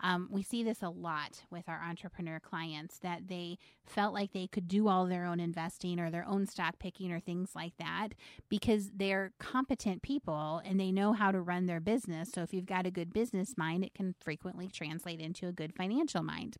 Um, 0.00 0.28
we 0.30 0.42
see 0.42 0.62
this 0.62 0.82
a 0.82 0.88
lot 0.88 1.44
with 1.50 1.68
our 1.68 1.80
entrepreneur 1.82 2.40
clients 2.40 2.98
that 2.98 3.28
they 3.28 3.58
felt 3.84 4.14
like 4.14 4.32
they 4.32 4.46
could 4.46 4.68
do 4.68 4.88
all 4.88 5.06
their 5.06 5.24
own 5.24 5.40
investing 5.40 6.00
or 6.00 6.10
their 6.10 6.26
own 6.26 6.46
stock 6.46 6.78
picking 6.78 7.12
or 7.12 7.20
things 7.20 7.50
like 7.54 7.76
that 7.78 8.08
because 8.48 8.90
they're 8.94 9.32
competent 9.38 10.02
people 10.02 10.60
and 10.64 10.78
they 10.78 10.90
know 10.90 11.12
how 11.12 11.30
to 11.30 11.40
run 11.40 11.66
their 11.66 11.80
business. 11.80 12.30
So 12.32 12.42
if 12.42 12.52
you've 12.52 12.66
got 12.66 12.86
a 12.86 12.90
good 12.90 13.12
business 13.12 13.56
mind, 13.56 13.84
it 13.84 13.94
can 13.94 14.14
frequently 14.20 14.68
translate 14.68 15.20
into 15.20 15.46
a 15.46 15.52
good 15.52 15.74
financial 15.74 16.22
mind. 16.22 16.56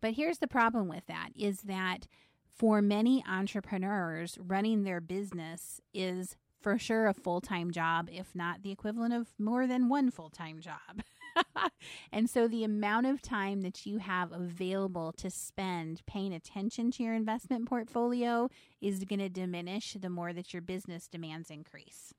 But 0.00 0.12
here's 0.12 0.38
the 0.38 0.48
problem 0.48 0.88
with 0.88 1.06
that 1.06 1.30
is 1.34 1.62
that 1.62 2.06
for 2.54 2.80
many 2.80 3.22
entrepreneurs, 3.28 4.38
running 4.40 4.84
their 4.84 5.00
business 5.00 5.80
is 5.92 6.36
for 6.60 6.78
sure 6.78 7.06
a 7.06 7.14
full 7.14 7.40
time 7.40 7.70
job, 7.70 8.08
if 8.10 8.34
not 8.34 8.62
the 8.62 8.70
equivalent 8.70 9.14
of 9.14 9.28
more 9.38 9.66
than 9.66 9.88
one 9.88 10.10
full 10.10 10.30
time 10.30 10.60
job. 10.60 11.02
and 12.12 12.28
so 12.28 12.48
the 12.48 12.64
amount 12.64 13.06
of 13.06 13.22
time 13.22 13.62
that 13.62 13.86
you 13.86 13.98
have 13.98 14.32
available 14.32 15.12
to 15.12 15.30
spend 15.30 16.02
paying 16.06 16.32
attention 16.32 16.90
to 16.92 17.02
your 17.02 17.14
investment 17.14 17.66
portfolio 17.68 18.48
is 18.80 19.04
going 19.04 19.18
to 19.18 19.28
diminish 19.28 19.94
the 19.94 20.10
more 20.10 20.32
that 20.32 20.52
your 20.52 20.62
business 20.62 21.08
demands 21.08 21.50
increase. 21.50 22.14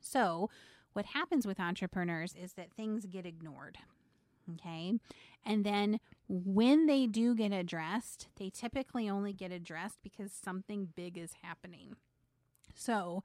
So, 0.00 0.50
what 0.92 1.06
happens 1.06 1.46
with 1.46 1.60
entrepreneurs 1.60 2.34
is 2.34 2.54
that 2.54 2.72
things 2.72 3.06
get 3.06 3.26
ignored. 3.26 3.78
Okay. 4.54 4.94
And 5.44 5.64
then 5.64 6.00
when 6.28 6.86
they 6.86 7.06
do 7.06 7.34
get 7.34 7.52
addressed, 7.52 8.28
they 8.36 8.50
typically 8.50 9.08
only 9.08 9.32
get 9.32 9.52
addressed 9.52 9.98
because 10.02 10.32
something 10.32 10.88
big 10.96 11.18
is 11.18 11.34
happening. 11.42 11.96
So, 12.74 13.22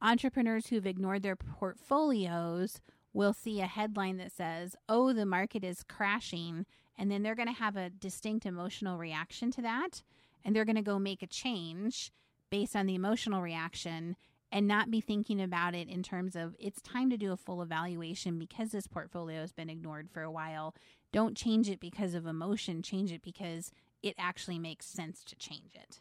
entrepreneurs 0.00 0.68
who've 0.68 0.86
ignored 0.86 1.22
their 1.22 1.36
portfolios 1.36 2.80
will 3.16 3.32
see 3.32 3.60
a 3.60 3.66
headline 3.66 4.18
that 4.18 4.32
says, 4.32 4.76
Oh, 4.88 5.12
the 5.12 5.26
market 5.26 5.64
is 5.64 5.82
crashing. 5.82 6.66
And 6.98 7.10
then 7.10 7.22
they're 7.22 7.34
going 7.34 7.48
to 7.48 7.54
have 7.54 7.76
a 7.76 7.90
distinct 7.90 8.46
emotional 8.46 8.98
reaction 8.98 9.50
to 9.52 9.62
that. 9.62 10.02
And 10.44 10.54
they're 10.54 10.64
going 10.64 10.76
to 10.76 10.82
go 10.82 10.98
make 10.98 11.22
a 11.22 11.26
change 11.26 12.12
based 12.50 12.76
on 12.76 12.86
the 12.86 12.94
emotional 12.94 13.42
reaction 13.42 14.16
and 14.52 14.68
not 14.68 14.90
be 14.90 15.00
thinking 15.00 15.40
about 15.40 15.74
it 15.74 15.88
in 15.88 16.02
terms 16.02 16.36
of 16.36 16.54
it's 16.58 16.80
time 16.80 17.10
to 17.10 17.16
do 17.16 17.32
a 17.32 17.36
full 17.36 17.62
evaluation 17.62 18.38
because 18.38 18.70
this 18.70 18.86
portfolio 18.86 19.40
has 19.40 19.52
been 19.52 19.68
ignored 19.68 20.08
for 20.10 20.22
a 20.22 20.30
while. 20.30 20.74
Don't 21.12 21.36
change 21.36 21.68
it 21.68 21.80
because 21.80 22.14
of 22.14 22.26
emotion, 22.26 22.82
change 22.82 23.10
it 23.10 23.22
because 23.22 23.72
it 24.02 24.14
actually 24.18 24.58
makes 24.58 24.86
sense 24.86 25.24
to 25.24 25.34
change 25.36 25.74
it. 25.74 26.00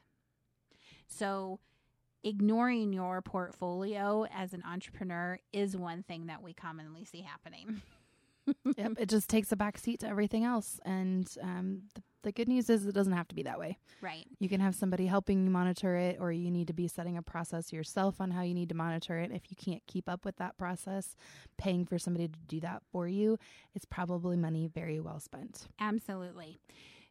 So, 1.08 1.60
ignoring 2.26 2.92
your 2.92 3.22
portfolio 3.22 4.26
as 4.36 4.54
an 4.54 4.64
entrepreneur 4.70 5.40
is 5.54 5.78
one 5.78 6.04
thing 6.04 6.26
that 6.28 6.42
we 6.42 6.54
commonly 6.54 7.06
see 7.06 7.22
happening. 7.22 7.82
yep, 8.78 8.94
it 8.98 9.10
just 9.10 9.30
takes 9.30 9.52
a 9.52 9.56
back 9.56 9.78
seat 9.78 10.00
to 10.00 10.08
everything 10.08 10.44
else. 10.44 10.80
And 10.84 11.32
um, 11.42 11.84
the, 11.94 12.02
the 12.24 12.32
good 12.32 12.48
news 12.48 12.70
is 12.70 12.86
it 12.86 12.94
doesn't 12.94 13.14
have 13.14 13.28
to 13.28 13.36
be 13.36 13.44
that 13.44 13.60
way. 13.60 13.78
Right. 14.02 14.26
You 14.40 14.50
can 14.50 14.60
have 14.60 14.76
somebody 14.76 15.06
helping 15.06 15.44
you 15.44 15.52
monitor 15.52 15.96
it, 15.96 16.18
or 16.20 16.32
you 16.32 16.50
need 16.50 16.68
to 16.68 16.74
be 16.74 16.88
setting 16.88 17.18
a 17.18 17.22
process 17.22 17.72
yourself 17.72 18.20
on 18.20 18.32
how 18.32 18.42
you 18.42 18.56
need 18.56 18.70
to 18.70 18.76
monitor 18.76 19.20
it. 19.20 19.32
If 19.32 19.44
you 19.50 19.56
can't 19.56 19.84
keep 19.88 20.10
up 20.10 20.26
with 20.26 20.38
that 20.38 20.58
process, 20.58 21.16
paying 21.58 21.86
for 21.86 22.00
somebody 22.00 22.28
to 22.28 22.40
do 22.48 22.60
that 22.62 22.82
for 22.92 23.08
you, 23.08 23.38
it's 23.76 23.86
probably 23.86 24.36
money 24.36 24.68
very 24.68 25.00
well 25.00 25.20
spent. 25.20 25.68
Absolutely. 25.80 26.60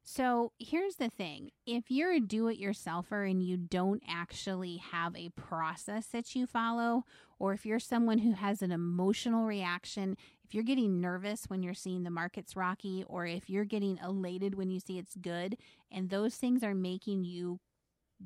So 0.06 0.52
here's 0.58 0.96
the 0.96 1.08
thing 1.08 1.50
if 1.66 1.90
you're 1.90 2.12
a 2.12 2.20
do 2.20 2.48
it 2.48 2.60
yourselfer 2.60 3.28
and 3.28 3.42
you 3.42 3.56
don't 3.56 4.02
actually 4.06 4.76
have 4.76 5.16
a 5.16 5.30
process 5.30 6.06
that 6.08 6.36
you 6.36 6.46
follow, 6.46 7.04
or 7.38 7.54
if 7.54 7.64
you're 7.64 7.80
someone 7.80 8.18
who 8.18 8.32
has 8.32 8.60
an 8.60 8.70
emotional 8.70 9.46
reaction 9.46 10.16
if 10.44 10.52
you're 10.52 10.62
getting 10.62 11.00
nervous 11.00 11.44
when 11.46 11.62
you're 11.62 11.74
seeing 11.74 12.02
the 12.02 12.10
markets 12.10 12.54
rocky, 12.54 13.02
or 13.08 13.26
if 13.26 13.48
you're 13.48 13.64
getting 13.64 13.98
elated 14.04 14.54
when 14.54 14.70
you 14.70 14.78
see 14.78 14.98
it's 14.98 15.16
good, 15.16 15.56
and 15.90 16.10
those 16.10 16.34
things 16.36 16.62
are 16.62 16.74
making 16.74 17.24
you 17.24 17.60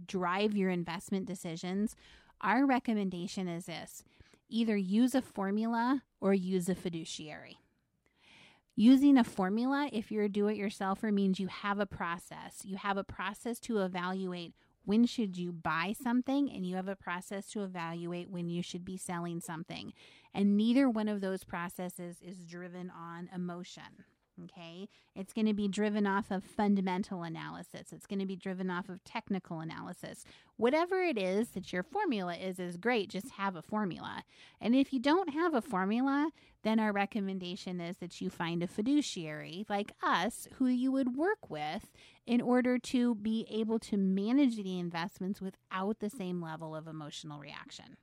drive 0.07 0.57
your 0.57 0.71
investment 0.71 1.27
decisions, 1.27 1.95
our 2.41 2.67
recommendation 2.67 3.47
is 3.49 3.67
this 3.67 4.03
either 4.51 4.77
use 4.77 5.15
a 5.15 5.23
formula 5.23 6.03
or 6.21 6.35
use 6.35 6.69
a 6.69 6.75
fiduciary. 6.75 7.59
Using 8.81 9.19
a 9.19 9.25
formula, 9.25 9.91
if 9.93 10.13
you're 10.13 10.23
a 10.23 10.29
do 10.29 10.47
it 10.47 10.57
yourselfer, 10.57 11.13
means 11.13 11.41
you 11.41 11.49
have 11.49 11.81
a 11.81 11.85
process. 11.85 12.61
You 12.63 12.77
have 12.77 12.97
a 12.97 13.03
process 13.03 13.59
to 13.63 13.79
evaluate 13.79 14.55
when 14.85 15.05
should 15.05 15.37
you 15.37 15.51
buy 15.51 15.97
something 16.01 16.49
and 16.49 16.65
you 16.65 16.77
have 16.77 16.87
a 16.87 16.95
process 16.95 17.49
to 17.49 17.65
evaluate 17.65 18.31
when 18.31 18.49
you 18.49 18.63
should 18.63 18.85
be 18.85 18.97
selling 18.97 19.41
something. 19.41 19.93
And 20.33 20.57
neither 20.57 20.89
one 20.89 21.09
of 21.09 21.21
those 21.21 21.43
processes 21.43 22.19
is 22.23 22.45
driven 22.45 22.93
on 22.97 23.29
emotion. 23.35 24.05
Okay. 24.45 24.89
It's 25.17 25.33
going 25.33 25.47
to 25.47 25.55
be 25.55 25.69
driven 25.69 26.07
off 26.07 26.31
of 26.31 26.45
fundamental 26.45 27.23
analysis. 27.23 27.93
It's 27.93 28.07
going 28.07 28.21
to 28.21 28.27
be 28.27 28.37
driven 28.37 28.71
off 28.71 28.89
of 28.89 29.03
technical 29.05 29.61
analysis. 29.61 30.25
Whatever 30.57 31.03
it 31.03 31.19
is 31.19 31.49
that 31.51 31.73
your 31.73 31.83
formula 31.83 32.37
is, 32.37 32.59
is 32.59 32.77
great. 32.77 33.11
Just 33.11 33.31
have 33.33 33.57
a 33.57 33.63
formula. 33.63 34.23
And 34.61 34.75
if 34.75 34.93
you 34.93 35.01
don't 35.01 35.31
have 35.31 35.55
a 35.55 35.61
formula, 35.61 36.31
then 36.63 36.79
our 36.79 36.93
recommendation 36.93 37.81
is 37.81 37.97
that 37.99 38.21
you 38.21 38.31
find 38.31 38.63
a 38.63 38.69
fiduciary 38.69 39.67
like 39.69 39.93
us 40.03 40.47
who 40.55 40.67
you 40.67 40.93
would 40.93 41.17
work 41.17 41.51
with 41.51 41.91
in 42.27 42.41
order 42.41 42.79
to 42.79 43.15
be 43.17 43.47
able 43.51 43.79
to 43.79 43.97
manage 43.97 44.57
the 44.57 44.79
investments 44.79 45.41
without 45.41 45.99
the 45.99 46.11
same 46.11 46.41
level 46.41 46.77
of 46.77 46.87
emotional 46.87 47.41
reaction. 47.41 47.97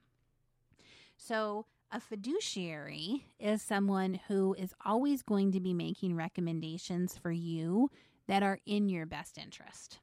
So, 1.17 1.65
a 1.91 1.99
fiduciary 1.99 3.25
is 3.39 3.61
someone 3.61 4.19
who 4.27 4.53
is 4.55 4.73
always 4.85 5.21
going 5.21 5.51
to 5.53 5.59
be 5.59 5.73
making 5.73 6.15
recommendations 6.15 7.17
for 7.17 7.31
you 7.31 7.89
that 8.27 8.43
are 8.43 8.59
in 8.65 8.89
your 8.89 9.05
best 9.05 9.37
interest. 9.37 9.99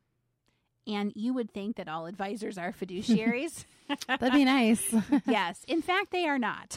And 0.87 1.13
you 1.15 1.33
would 1.35 1.53
think 1.53 1.77
that 1.77 1.89
all 1.89 2.07
advisors 2.07 2.59
are 2.59 2.73
fiduciaries. 2.73 3.65
That'd 4.07 4.33
be 4.33 4.45
nice. 4.45 4.95
yes. 5.27 5.65
In 5.69 5.83
fact, 5.83 6.11
they 6.11 6.27
are 6.27 6.39
not. 6.39 6.77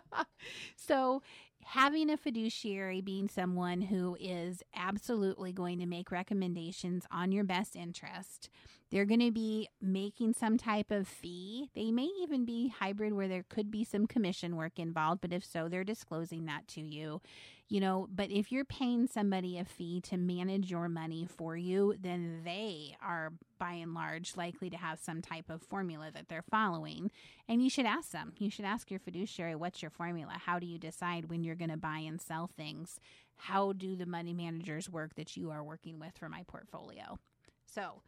so, 0.76 1.22
having 1.64 2.10
a 2.10 2.16
fiduciary 2.16 3.00
being 3.00 3.28
someone 3.28 3.82
who 3.82 4.16
is 4.20 4.62
absolutely 4.74 5.52
going 5.52 5.78
to 5.80 5.86
make 5.86 6.12
recommendations 6.12 7.04
on 7.10 7.32
your 7.32 7.44
best 7.44 7.74
interest 7.74 8.48
they're 8.90 9.04
going 9.04 9.20
to 9.20 9.32
be 9.32 9.68
making 9.80 10.34
some 10.34 10.56
type 10.56 10.90
of 10.90 11.08
fee. 11.08 11.70
They 11.74 11.90
may 11.90 12.08
even 12.22 12.44
be 12.44 12.68
hybrid 12.68 13.12
where 13.14 13.28
there 13.28 13.44
could 13.48 13.70
be 13.70 13.84
some 13.84 14.06
commission 14.06 14.56
work 14.56 14.78
involved, 14.78 15.20
but 15.20 15.32
if 15.32 15.44
so, 15.44 15.68
they're 15.68 15.84
disclosing 15.84 16.46
that 16.46 16.68
to 16.68 16.80
you. 16.80 17.20
You 17.68 17.80
know, 17.80 18.06
but 18.14 18.30
if 18.30 18.52
you're 18.52 18.64
paying 18.64 19.08
somebody 19.08 19.58
a 19.58 19.64
fee 19.64 20.00
to 20.02 20.16
manage 20.16 20.70
your 20.70 20.88
money 20.88 21.26
for 21.26 21.56
you, 21.56 21.96
then 22.00 22.42
they 22.44 22.96
are 23.02 23.32
by 23.58 23.72
and 23.72 23.92
large 23.92 24.36
likely 24.36 24.70
to 24.70 24.76
have 24.76 25.00
some 25.00 25.20
type 25.20 25.50
of 25.50 25.62
formula 25.62 26.10
that 26.14 26.28
they're 26.28 26.44
following. 26.48 27.10
And 27.48 27.60
you 27.60 27.68
should 27.68 27.86
ask 27.86 28.12
them. 28.12 28.34
You 28.38 28.50
should 28.50 28.66
ask 28.66 28.88
your 28.88 29.00
fiduciary, 29.00 29.56
what's 29.56 29.82
your 29.82 29.90
formula? 29.90 30.34
How 30.46 30.60
do 30.60 30.66
you 30.66 30.78
decide 30.78 31.28
when 31.28 31.42
you're 31.42 31.56
going 31.56 31.70
to 31.70 31.76
buy 31.76 31.98
and 31.98 32.20
sell 32.20 32.46
things? 32.56 33.00
How 33.36 33.72
do 33.72 33.96
the 33.96 34.06
money 34.06 34.32
managers 34.32 34.88
work 34.88 35.16
that 35.16 35.36
you 35.36 35.50
are 35.50 35.64
working 35.64 35.98
with 35.98 36.16
for 36.16 36.28
my 36.28 36.44
portfolio? 36.46 37.18
So, 37.66 38.00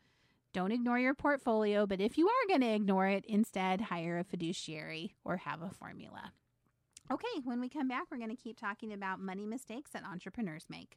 don't 0.55 0.73
ignore 0.73 0.99
your 0.99 1.15
portfolio, 1.15 1.87
but 1.87 2.01
if 2.01 2.17
you 2.17 2.27
are 2.27 2.49
going 2.49 2.63
to 2.63 2.75
ignore 2.75 3.07
it, 3.07 3.25
instead 3.27 3.83
hire 3.83 4.19
a 4.19 4.25
fiduciary 4.25 5.15
or 5.25 5.37
have 5.37 5.61
a 5.61 5.69
formula. 5.69 6.33
Okay, 7.11 7.27
when 7.45 7.61
we 7.61 7.69
come 7.69 7.87
back, 7.87 8.05
we're 8.11 8.19
going 8.19 8.35
to 8.35 8.43
keep 8.43 8.59
talking 8.59 8.93
about 8.93 9.21
money 9.21 9.47
mistakes 9.47 9.91
that 9.91 10.05
entrepreneurs 10.05 10.67
make. 10.71 10.97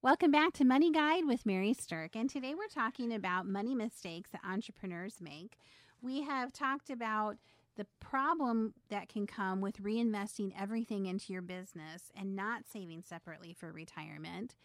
Welcome 0.00 0.32
back 0.32 0.54
to 0.54 0.64
Money 0.64 0.90
Guide 0.90 1.26
with 1.26 1.46
Mary 1.46 1.74
Sterk. 1.74 2.16
And 2.16 2.28
today 2.28 2.54
we're 2.54 2.66
talking 2.68 3.12
about 3.12 3.46
money 3.46 3.74
mistakes 3.74 4.30
that 4.30 4.40
entrepreneurs 4.44 5.18
make. 5.20 5.58
We 6.00 6.22
have 6.22 6.52
talked 6.52 6.90
about 6.90 7.36
the 7.76 7.86
problem 8.00 8.74
that 8.90 9.08
can 9.08 9.26
come 9.26 9.60
with 9.60 9.82
reinvesting 9.82 10.52
everything 10.58 11.06
into 11.06 11.32
your 11.32 11.42
business 11.42 12.10
and 12.14 12.36
not 12.36 12.62
saving 12.70 13.02
separately 13.02 13.52
for 13.52 13.72
retirement. 13.72 14.56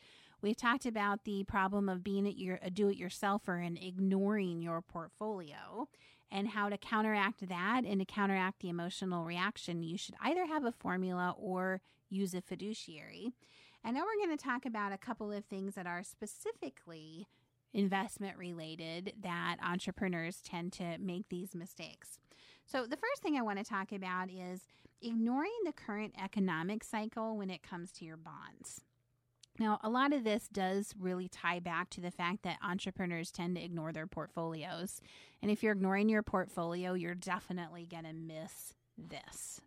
We've 0.41 0.57
talked 0.57 0.85
about 0.85 1.23
the 1.23 1.43
problem 1.45 1.89
of 1.89 2.03
being 2.03 2.27
a 2.27 2.69
do 2.69 2.89
it 2.89 2.99
yourselfer 2.99 3.65
and 3.65 3.77
ignoring 3.81 4.61
your 4.61 4.81
portfolio 4.81 5.87
and 6.29 6.49
how 6.49 6.69
to 6.69 6.77
counteract 6.77 7.47
that 7.47 7.83
and 7.85 7.99
to 7.99 8.05
counteract 8.05 8.59
the 8.59 8.69
emotional 8.69 9.25
reaction. 9.25 9.83
You 9.83 9.97
should 9.97 10.15
either 10.21 10.45
have 10.45 10.65
a 10.65 10.71
formula 10.71 11.33
or 11.37 11.81
use 12.09 12.33
a 12.33 12.41
fiduciary. 12.41 13.31
And 13.83 13.95
now 13.95 14.03
we're 14.03 14.25
going 14.25 14.37
to 14.37 14.43
talk 14.43 14.65
about 14.65 14.91
a 14.91 14.97
couple 14.97 15.31
of 15.31 15.45
things 15.45 15.75
that 15.75 15.87
are 15.87 16.03
specifically 16.03 17.27
investment 17.73 18.37
related 18.37 19.13
that 19.21 19.57
entrepreneurs 19.63 20.41
tend 20.41 20.73
to 20.73 20.97
make 20.99 21.29
these 21.29 21.55
mistakes. 21.55 22.19
So, 22.69 22.85
the 22.85 22.97
first 22.97 23.21
thing 23.23 23.37
I 23.37 23.43
want 23.43 23.59
to 23.59 23.63
talk 23.63 23.93
about 23.93 24.29
is 24.29 24.61
ignoring 25.01 25.51
the 25.65 25.71
current 25.71 26.13
economic 26.21 26.83
cycle 26.83 27.37
when 27.37 27.49
it 27.49 27.63
comes 27.63 27.93
to 27.93 28.05
your 28.05 28.17
bonds. 28.17 28.81
Now, 29.57 29.79
a 29.83 29.89
lot 29.89 30.11
of 30.11 30.25
this 30.25 30.49
does 30.49 30.93
really 30.99 31.29
tie 31.29 31.59
back 31.59 31.89
to 31.91 32.01
the 32.01 32.11
fact 32.11 32.43
that 32.43 32.57
entrepreneurs 32.61 33.31
tend 33.31 33.55
to 33.55 33.63
ignore 33.63 33.93
their 33.93 34.05
portfolios. 34.05 35.01
And 35.41 35.49
if 35.49 35.63
you're 35.63 35.73
ignoring 35.73 36.09
your 36.09 36.23
portfolio, 36.23 36.93
you're 36.93 37.15
definitely 37.15 37.87
going 37.89 38.03
to 38.03 38.13
miss 38.13 38.73
this. 38.97 39.61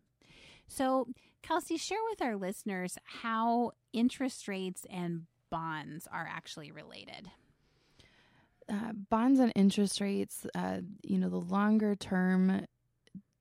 So, 0.68 1.08
Kelsey, 1.42 1.78
share 1.78 1.98
with 2.10 2.20
our 2.20 2.36
listeners 2.36 2.98
how 3.04 3.72
interest 3.94 4.46
rates 4.46 4.86
and 4.90 5.22
bonds 5.50 6.06
are 6.12 6.28
actually 6.30 6.70
related. 6.70 7.30
Uh, 8.68 8.92
bonds 9.08 9.40
and 9.40 9.52
interest 9.56 10.00
rates, 10.00 10.46
uh, 10.54 10.78
you 11.02 11.18
know, 11.18 11.28
the 11.28 11.40
longer 11.40 11.96
term 11.96 12.66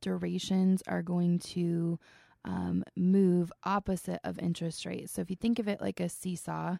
durations 0.01 0.81
are 0.87 1.01
going 1.01 1.39
to 1.39 1.99
um, 2.45 2.83
move 2.95 3.51
opposite 3.63 4.19
of 4.23 4.39
interest 4.39 4.85
rates. 4.85 5.11
So 5.11 5.21
if 5.21 5.29
you 5.29 5.35
think 5.35 5.59
of 5.59 5.67
it 5.67 5.81
like 5.81 5.99
a 5.99 6.09
seesaw, 6.09 6.77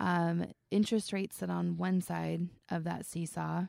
um, 0.00 0.46
interest 0.70 1.12
rates 1.12 1.38
sit 1.38 1.50
on 1.50 1.76
one 1.76 2.00
side 2.00 2.48
of 2.70 2.84
that 2.84 3.06
seesaw. 3.06 3.66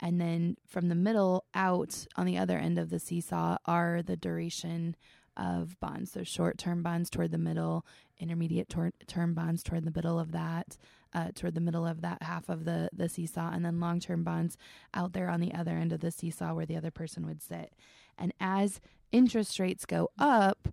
And 0.00 0.20
then 0.20 0.56
from 0.66 0.88
the 0.88 0.94
middle 0.94 1.44
out 1.54 2.06
on 2.16 2.26
the 2.26 2.38
other 2.38 2.58
end 2.58 2.78
of 2.78 2.90
the 2.90 2.98
seesaw 2.98 3.58
are 3.66 4.02
the 4.02 4.16
duration 4.16 4.96
of 5.36 5.78
bonds. 5.80 6.12
So 6.12 6.24
short 6.24 6.58
term 6.58 6.82
bonds 6.82 7.08
toward 7.08 7.30
the 7.30 7.38
middle, 7.38 7.86
intermediate 8.18 8.68
tor- 8.68 8.92
term 9.06 9.34
bonds 9.34 9.62
toward 9.62 9.84
the 9.84 9.92
middle 9.94 10.18
of 10.18 10.32
that, 10.32 10.76
uh, 11.14 11.28
toward 11.34 11.54
the 11.54 11.60
middle 11.60 11.86
of 11.86 12.00
that 12.00 12.22
half 12.22 12.48
of 12.48 12.64
the, 12.64 12.88
the 12.92 13.08
seesaw, 13.08 13.50
and 13.52 13.64
then 13.64 13.80
long 13.80 14.00
term 14.00 14.24
bonds 14.24 14.56
out 14.94 15.12
there 15.12 15.28
on 15.28 15.40
the 15.40 15.54
other 15.54 15.72
end 15.72 15.92
of 15.92 16.00
the 16.00 16.10
seesaw 16.10 16.54
where 16.54 16.66
the 16.66 16.76
other 16.76 16.90
person 16.90 17.26
would 17.26 17.42
sit. 17.42 17.72
And 18.18 18.32
as 18.40 18.80
interest 19.10 19.58
rates 19.58 19.84
go 19.84 20.10
up, 20.18 20.68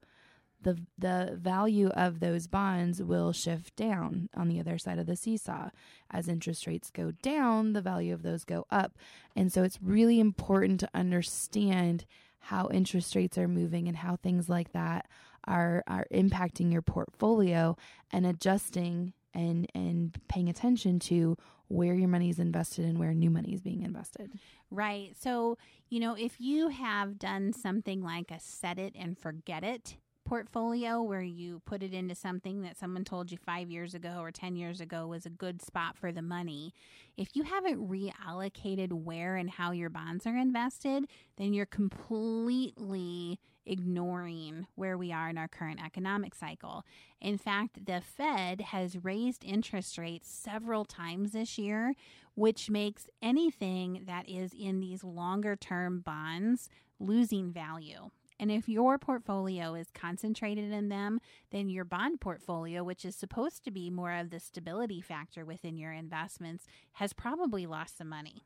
the 0.61 0.77
the 0.97 1.37
value 1.39 1.87
of 1.89 2.19
those 2.19 2.47
bonds 2.47 3.01
will 3.01 3.31
shift 3.31 3.75
down 3.75 4.29
on 4.35 4.49
the 4.49 4.59
other 4.59 4.77
side 4.77 4.99
of 4.99 5.05
the 5.05 5.15
seesaw. 5.15 5.69
As 6.11 6.27
interest 6.27 6.67
rates 6.67 6.91
go 6.91 7.11
down, 7.11 7.73
the 7.73 7.81
value 7.81 8.13
of 8.13 8.23
those 8.23 8.43
go 8.43 8.65
up. 8.69 8.97
And 9.35 9.51
so 9.51 9.63
it's 9.63 9.79
really 9.81 10.19
important 10.19 10.79
to 10.81 10.89
understand 10.93 12.05
how 12.39 12.69
interest 12.69 13.15
rates 13.15 13.37
are 13.37 13.47
moving 13.47 13.87
and 13.87 13.97
how 13.97 14.15
things 14.15 14.49
like 14.49 14.73
that 14.73 15.07
are 15.45 15.83
are 15.87 16.07
impacting 16.11 16.71
your 16.71 16.81
portfolio 16.81 17.77
and 18.11 18.25
adjusting 18.25 19.13
and 19.33 19.67
and 19.73 20.17
paying 20.27 20.49
attention 20.49 20.99
to 20.99 21.37
where 21.67 21.93
your 21.93 22.07
money 22.07 22.29
is 22.29 22.39
invested 22.39 22.85
and 22.85 22.97
where 22.97 23.13
new 23.13 23.29
money 23.29 23.53
is 23.53 23.61
being 23.61 23.83
invested. 23.83 24.31
Right. 24.71 25.15
So, 25.19 25.57
you 25.89 25.99
know, 25.99 26.15
if 26.15 26.39
you 26.39 26.69
have 26.69 27.19
done 27.19 27.53
something 27.53 28.01
like 28.01 28.31
a 28.31 28.39
set 28.39 28.79
it 28.79 28.95
and 28.97 29.17
forget 29.17 29.63
it 29.63 29.97
portfolio 30.29 31.01
where 31.01 31.23
you 31.23 31.59
put 31.65 31.81
it 31.81 31.91
into 31.91 32.13
something 32.13 32.61
that 32.61 32.77
someone 32.77 33.03
told 33.03 33.31
you 33.31 33.37
five 33.37 33.71
years 33.71 33.95
ago 33.95 34.17
or 34.19 34.31
10 34.31 34.55
years 34.55 34.79
ago 34.79 35.07
was 35.07 35.25
a 35.25 35.29
good 35.29 35.59
spot 35.59 35.97
for 35.97 36.11
the 36.11 36.21
money, 36.21 36.71
if 37.17 37.35
you 37.35 37.41
haven't 37.41 37.89
reallocated 37.89 38.93
where 38.93 39.35
and 39.37 39.49
how 39.49 39.71
your 39.71 39.89
bonds 39.89 40.27
are 40.27 40.37
invested, 40.37 41.05
then 41.37 41.51
you're 41.51 41.65
completely 41.65 43.39
ignoring 43.65 44.67
where 44.75 44.99
we 44.99 45.11
are 45.11 45.29
in 45.29 45.37
our 45.37 45.47
current 45.47 45.79
economic 45.83 46.35
cycle. 46.35 46.85
In 47.19 47.39
fact, 47.39 47.87
the 47.87 47.99
Fed 47.99 48.61
has 48.61 49.03
raised 49.03 49.43
interest 49.43 49.97
rates 49.97 50.29
several 50.29 50.85
times 50.85 51.31
this 51.31 51.57
year, 51.57 51.95
which 52.35 52.69
makes 52.69 53.07
anything 53.23 54.03
that 54.05 54.29
is 54.29 54.51
in 54.53 54.79
these 54.79 55.03
longer 55.03 55.55
term 55.55 56.01
bonds 56.01 56.69
losing 56.99 57.51
value. 57.51 58.11
And 58.39 58.51
if 58.51 58.69
your 58.69 58.97
portfolio 58.97 59.75
is 59.75 59.87
concentrated 59.93 60.71
in 60.71 60.89
them, 60.89 61.19
then 61.51 61.69
your 61.69 61.83
bond 61.83 62.21
portfolio, 62.21 62.83
which 62.83 63.03
is 63.03 63.15
supposed 63.15 63.63
to 63.65 63.71
be 63.71 63.89
more 63.89 64.13
of 64.13 64.29
the 64.29 64.39
stability 64.39 65.01
factor 65.01 65.43
within 65.43 65.77
your 65.77 65.91
investments, 65.91 66.65
has 66.93 67.11
probably 67.11 67.65
lost 67.65 67.97
some 67.97 68.09
money. 68.09 68.43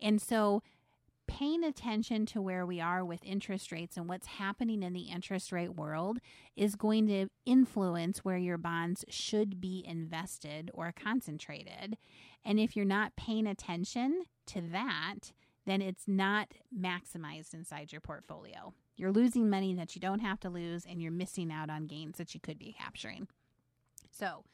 And 0.00 0.20
so 0.22 0.62
paying 1.26 1.62
attention 1.62 2.24
to 2.24 2.40
where 2.40 2.64
we 2.64 2.80
are 2.80 3.04
with 3.04 3.22
interest 3.22 3.70
rates 3.70 3.96
and 3.96 4.08
what's 4.08 4.26
happening 4.26 4.82
in 4.82 4.94
the 4.94 5.10
interest 5.12 5.52
rate 5.52 5.74
world 5.76 6.18
is 6.56 6.74
going 6.74 7.06
to 7.06 7.28
influence 7.44 8.24
where 8.24 8.38
your 8.38 8.56
bonds 8.56 9.04
should 9.08 9.60
be 9.60 9.84
invested 9.86 10.70
or 10.72 10.90
concentrated. 10.90 11.98
And 12.44 12.58
if 12.58 12.74
you're 12.74 12.86
not 12.86 13.14
paying 13.14 13.46
attention 13.46 14.22
to 14.46 14.62
that, 14.72 15.32
then 15.66 15.82
it's 15.82 16.04
not 16.08 16.48
maximized 16.76 17.52
inside 17.52 17.92
your 17.92 18.00
portfolio. 18.00 18.72
You're 18.98 19.12
losing 19.12 19.48
money 19.48 19.72
that 19.74 19.94
you 19.94 20.00
don't 20.00 20.18
have 20.18 20.40
to 20.40 20.50
lose, 20.50 20.84
and 20.84 21.00
you're 21.00 21.12
missing 21.12 21.52
out 21.52 21.70
on 21.70 21.86
gains 21.86 22.18
that 22.18 22.34
you 22.34 22.40
could 22.40 22.58
be 22.58 22.74
capturing. 22.78 23.28
So 24.10 24.44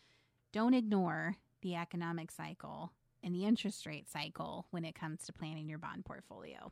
don't 0.52 0.74
ignore 0.74 1.36
the 1.62 1.74
economic 1.74 2.30
cycle 2.30 2.92
and 3.22 3.34
the 3.34 3.46
interest 3.46 3.86
rate 3.86 4.08
cycle 4.08 4.66
when 4.70 4.84
it 4.84 4.94
comes 4.94 5.24
to 5.24 5.32
planning 5.32 5.66
your 5.66 5.78
bond 5.78 6.04
portfolio. 6.04 6.70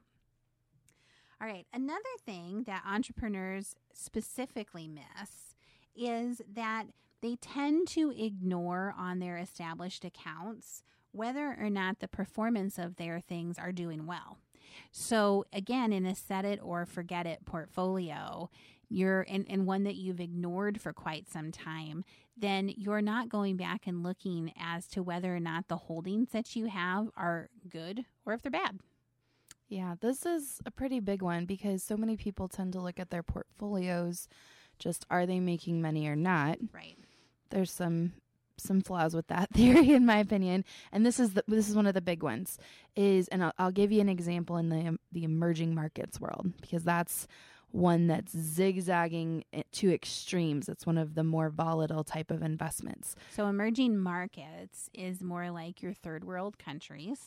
All 1.41 1.49
right, 1.49 1.67
another 1.73 2.03
thing 2.25 2.65
that 2.67 2.85
entrepreneurs 2.87 3.75
specifically 3.93 4.87
miss 4.87 5.57
is 5.97 6.43
that 6.55 6.85
they 7.23 7.37
tend 7.37 7.89
to 7.89 8.11
ignore 8.11 8.95
on 8.99 9.19
their 9.19 9.39
established 9.39 10.05
accounts 10.05 10.83
whether 11.11 11.57
or 11.59 11.71
not 11.71 12.01
the 12.01 12.09
performance 12.09 12.79
of 12.79 12.97
their 12.97 13.19
things 13.19 13.59
are 13.59 13.73
doing 13.73 14.07
well. 14.07 14.39
So 14.91 15.45
again, 15.53 15.93
in 15.93 16.07
a 16.07 16.15
set 16.15 16.45
it 16.45 16.61
or 16.63 16.87
forget 16.87 17.27
it 17.27 17.45
portfolio, 17.45 18.51
you're 18.89 19.23
in, 19.23 19.45
in 19.45 19.67
one 19.67 19.85
that 19.85 19.97
you've 19.97 20.21
ignored 20.21 20.81
for 20.81 20.93
quite 20.93 21.29
some 21.29 21.51
time, 21.51 22.05
then 22.37 22.73
you're 22.77 23.03
not 23.03 23.29
going 23.29 23.57
back 23.57 23.87
and 23.87 24.03
looking 24.03 24.53
as 24.59 24.87
to 24.89 25.03
whether 25.03 25.35
or 25.35 25.41
not 25.41 25.69
the 25.69 25.77
holdings 25.77 26.31
that 26.31 26.55
you 26.55 26.67
have 26.67 27.09
are 27.17 27.49
good 27.69 28.05
or 28.27 28.33
if 28.35 28.43
they're 28.43 28.51
bad. 28.51 28.79
Yeah, 29.69 29.95
this 30.01 30.27
is 30.27 30.61
a 30.67 30.71
pretty 30.71 31.01
big 31.01 31.23
one 31.23 31.47
because 31.47 31.83
so 31.83 31.97
many 31.97 32.17
people 32.17 32.49
tend 32.49 32.75
to 32.75 32.81
look 32.81 33.01
at 33.01 33.11
their 33.11 33.23
portfolios 33.23 34.29
just 34.79 35.07
are 35.09 35.27
they 35.27 35.41
making 35.41 35.81
money 35.81 36.07
or 36.07 36.17
not? 36.17 36.59
Right. 36.75 36.99
There's 37.51 37.71
some 37.71 38.13
some 38.63 38.81
flaws 38.81 39.15
with 39.15 39.27
that 39.29 39.51
theory 39.55 39.91
in 39.91 40.07
my 40.07 40.19
opinion. 40.19 40.65
And 40.93 41.05
this 41.05 41.21
is 41.21 41.35
the, 41.35 41.45
this 41.49 41.69
is 41.69 41.77
one 41.77 41.87
of 41.87 41.95
the 41.95 42.01
big 42.01 42.23
ones 42.23 42.59
is 42.97 43.29
and 43.29 43.45
I'll, 43.45 43.53
I'll 43.59 43.71
give 43.71 43.93
you 43.93 44.01
an 44.01 44.09
example 44.09 44.57
in 44.57 44.69
the 44.69 44.99
the 45.13 45.25
emerging 45.25 45.75
markets 45.75 46.21
world 46.21 46.53
because 46.61 46.85
that's 46.85 47.27
one 47.71 48.07
that's 48.07 48.37
zigzagging 48.37 49.45
to 49.73 49.93
extremes. 49.93 50.69
It's 50.69 50.87
one 50.87 50.99
of 50.99 51.15
the 51.15 51.25
more 51.25 51.49
volatile 51.49 52.05
type 52.05 52.31
of 52.31 52.43
investments. 52.43 53.17
So 53.31 53.47
emerging 53.47 53.97
markets 53.99 54.91
is 54.93 55.23
more 55.23 55.51
like 55.51 55.83
your 55.83 55.95
third 55.95 56.25
world 56.25 56.59
countries 56.59 57.19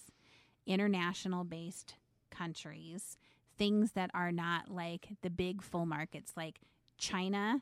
international 0.67 1.43
based 1.43 1.95
countries 2.31 3.17
things 3.57 3.91
that 3.91 4.11
are 4.13 4.31
not 4.31 4.69
like 4.69 5.09
the 5.21 5.29
big 5.29 5.61
full 5.61 5.85
markets 5.85 6.33
like 6.35 6.59
china 6.97 7.61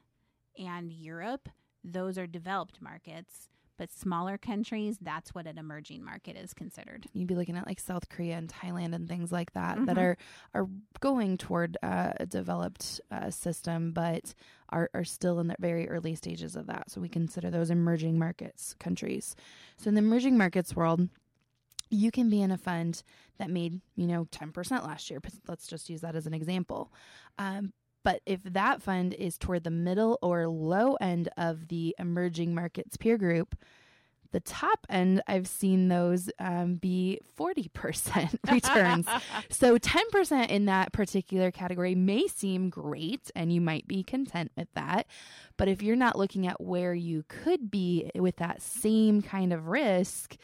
and 0.57 0.91
europe. 0.91 1.49
Those 1.83 2.17
are 2.17 2.27
developed 2.27 2.81
markets 2.81 3.49
but 3.77 3.91
smaller 3.91 4.37
countries, 4.37 4.97
that's 5.01 5.33
what 5.33 5.47
an 5.47 5.57
emerging 5.57 6.03
market 6.03 6.37
is 6.37 6.53
considered. 6.53 7.07
You'd 7.13 7.27
be 7.27 7.35
looking 7.35 7.57
at 7.57 7.67
like 7.67 7.79
South 7.79 8.09
Korea 8.09 8.35
and 8.35 8.47
Thailand 8.47 8.93
and 8.93 9.07
things 9.07 9.31
like 9.31 9.53
that 9.53 9.75
mm-hmm. 9.75 9.85
that 9.85 9.97
are 9.97 10.17
are 10.53 10.67
going 10.99 11.37
toward 11.37 11.77
uh, 11.83 12.13
a 12.17 12.25
developed 12.25 13.01
uh, 13.11 13.29
system, 13.29 13.91
but 13.91 14.33
are 14.69 14.89
are 14.93 15.03
still 15.03 15.39
in 15.39 15.47
the 15.47 15.55
very 15.59 15.89
early 15.89 16.15
stages 16.15 16.55
of 16.55 16.67
that. 16.67 16.91
So 16.91 17.01
we 17.01 17.09
consider 17.09 17.49
those 17.49 17.71
emerging 17.71 18.19
markets 18.19 18.75
countries. 18.79 19.35
So 19.77 19.89
in 19.89 19.95
the 19.95 19.99
emerging 19.99 20.37
markets 20.37 20.75
world, 20.75 21.09
you 21.89 22.11
can 22.11 22.29
be 22.29 22.41
in 22.41 22.51
a 22.51 22.57
fund 22.57 23.03
that 23.37 23.49
made 23.49 23.81
you 23.95 24.07
know 24.07 24.25
10% 24.25 24.83
last 24.83 25.09
year 25.09 25.19
let's 25.47 25.67
just 25.67 25.89
use 25.89 26.01
that 26.01 26.15
as 26.15 26.25
an 26.25 26.33
example 26.33 26.91
um, 27.37 27.73
but 28.03 28.21
if 28.25 28.41
that 28.43 28.81
fund 28.81 29.13
is 29.13 29.37
toward 29.37 29.63
the 29.63 29.71
middle 29.71 30.19
or 30.21 30.47
low 30.47 30.95
end 30.95 31.29
of 31.37 31.67
the 31.69 31.95
emerging 31.99 32.53
markets 32.53 32.97
peer 32.97 33.17
group, 33.17 33.55
the 34.33 34.41
top 34.41 34.85
end, 34.89 35.21
I've 35.27 35.47
seen 35.47 35.87
those 35.87 36.29
um, 36.39 36.75
be 36.75 37.21
40% 37.39 38.35
returns. 38.51 39.07
so 39.49 39.77
10% 39.77 40.49
in 40.49 40.65
that 40.65 40.91
particular 40.91 41.51
category 41.51 41.95
may 41.95 42.27
seem 42.27 42.69
great 42.69 43.31
and 43.35 43.53
you 43.53 43.61
might 43.61 43.87
be 43.87 44.03
content 44.03 44.51
with 44.57 44.67
that. 44.73 45.07
But 45.55 45.69
if 45.69 45.81
you're 45.81 45.95
not 45.95 46.17
looking 46.17 46.47
at 46.47 46.59
where 46.59 46.93
you 46.93 47.23
could 47.29 47.71
be 47.71 48.09
with 48.15 48.37
that 48.37 48.61
same 48.61 49.21
kind 49.21 49.53
of 49.53 49.67
risk, 49.67 50.35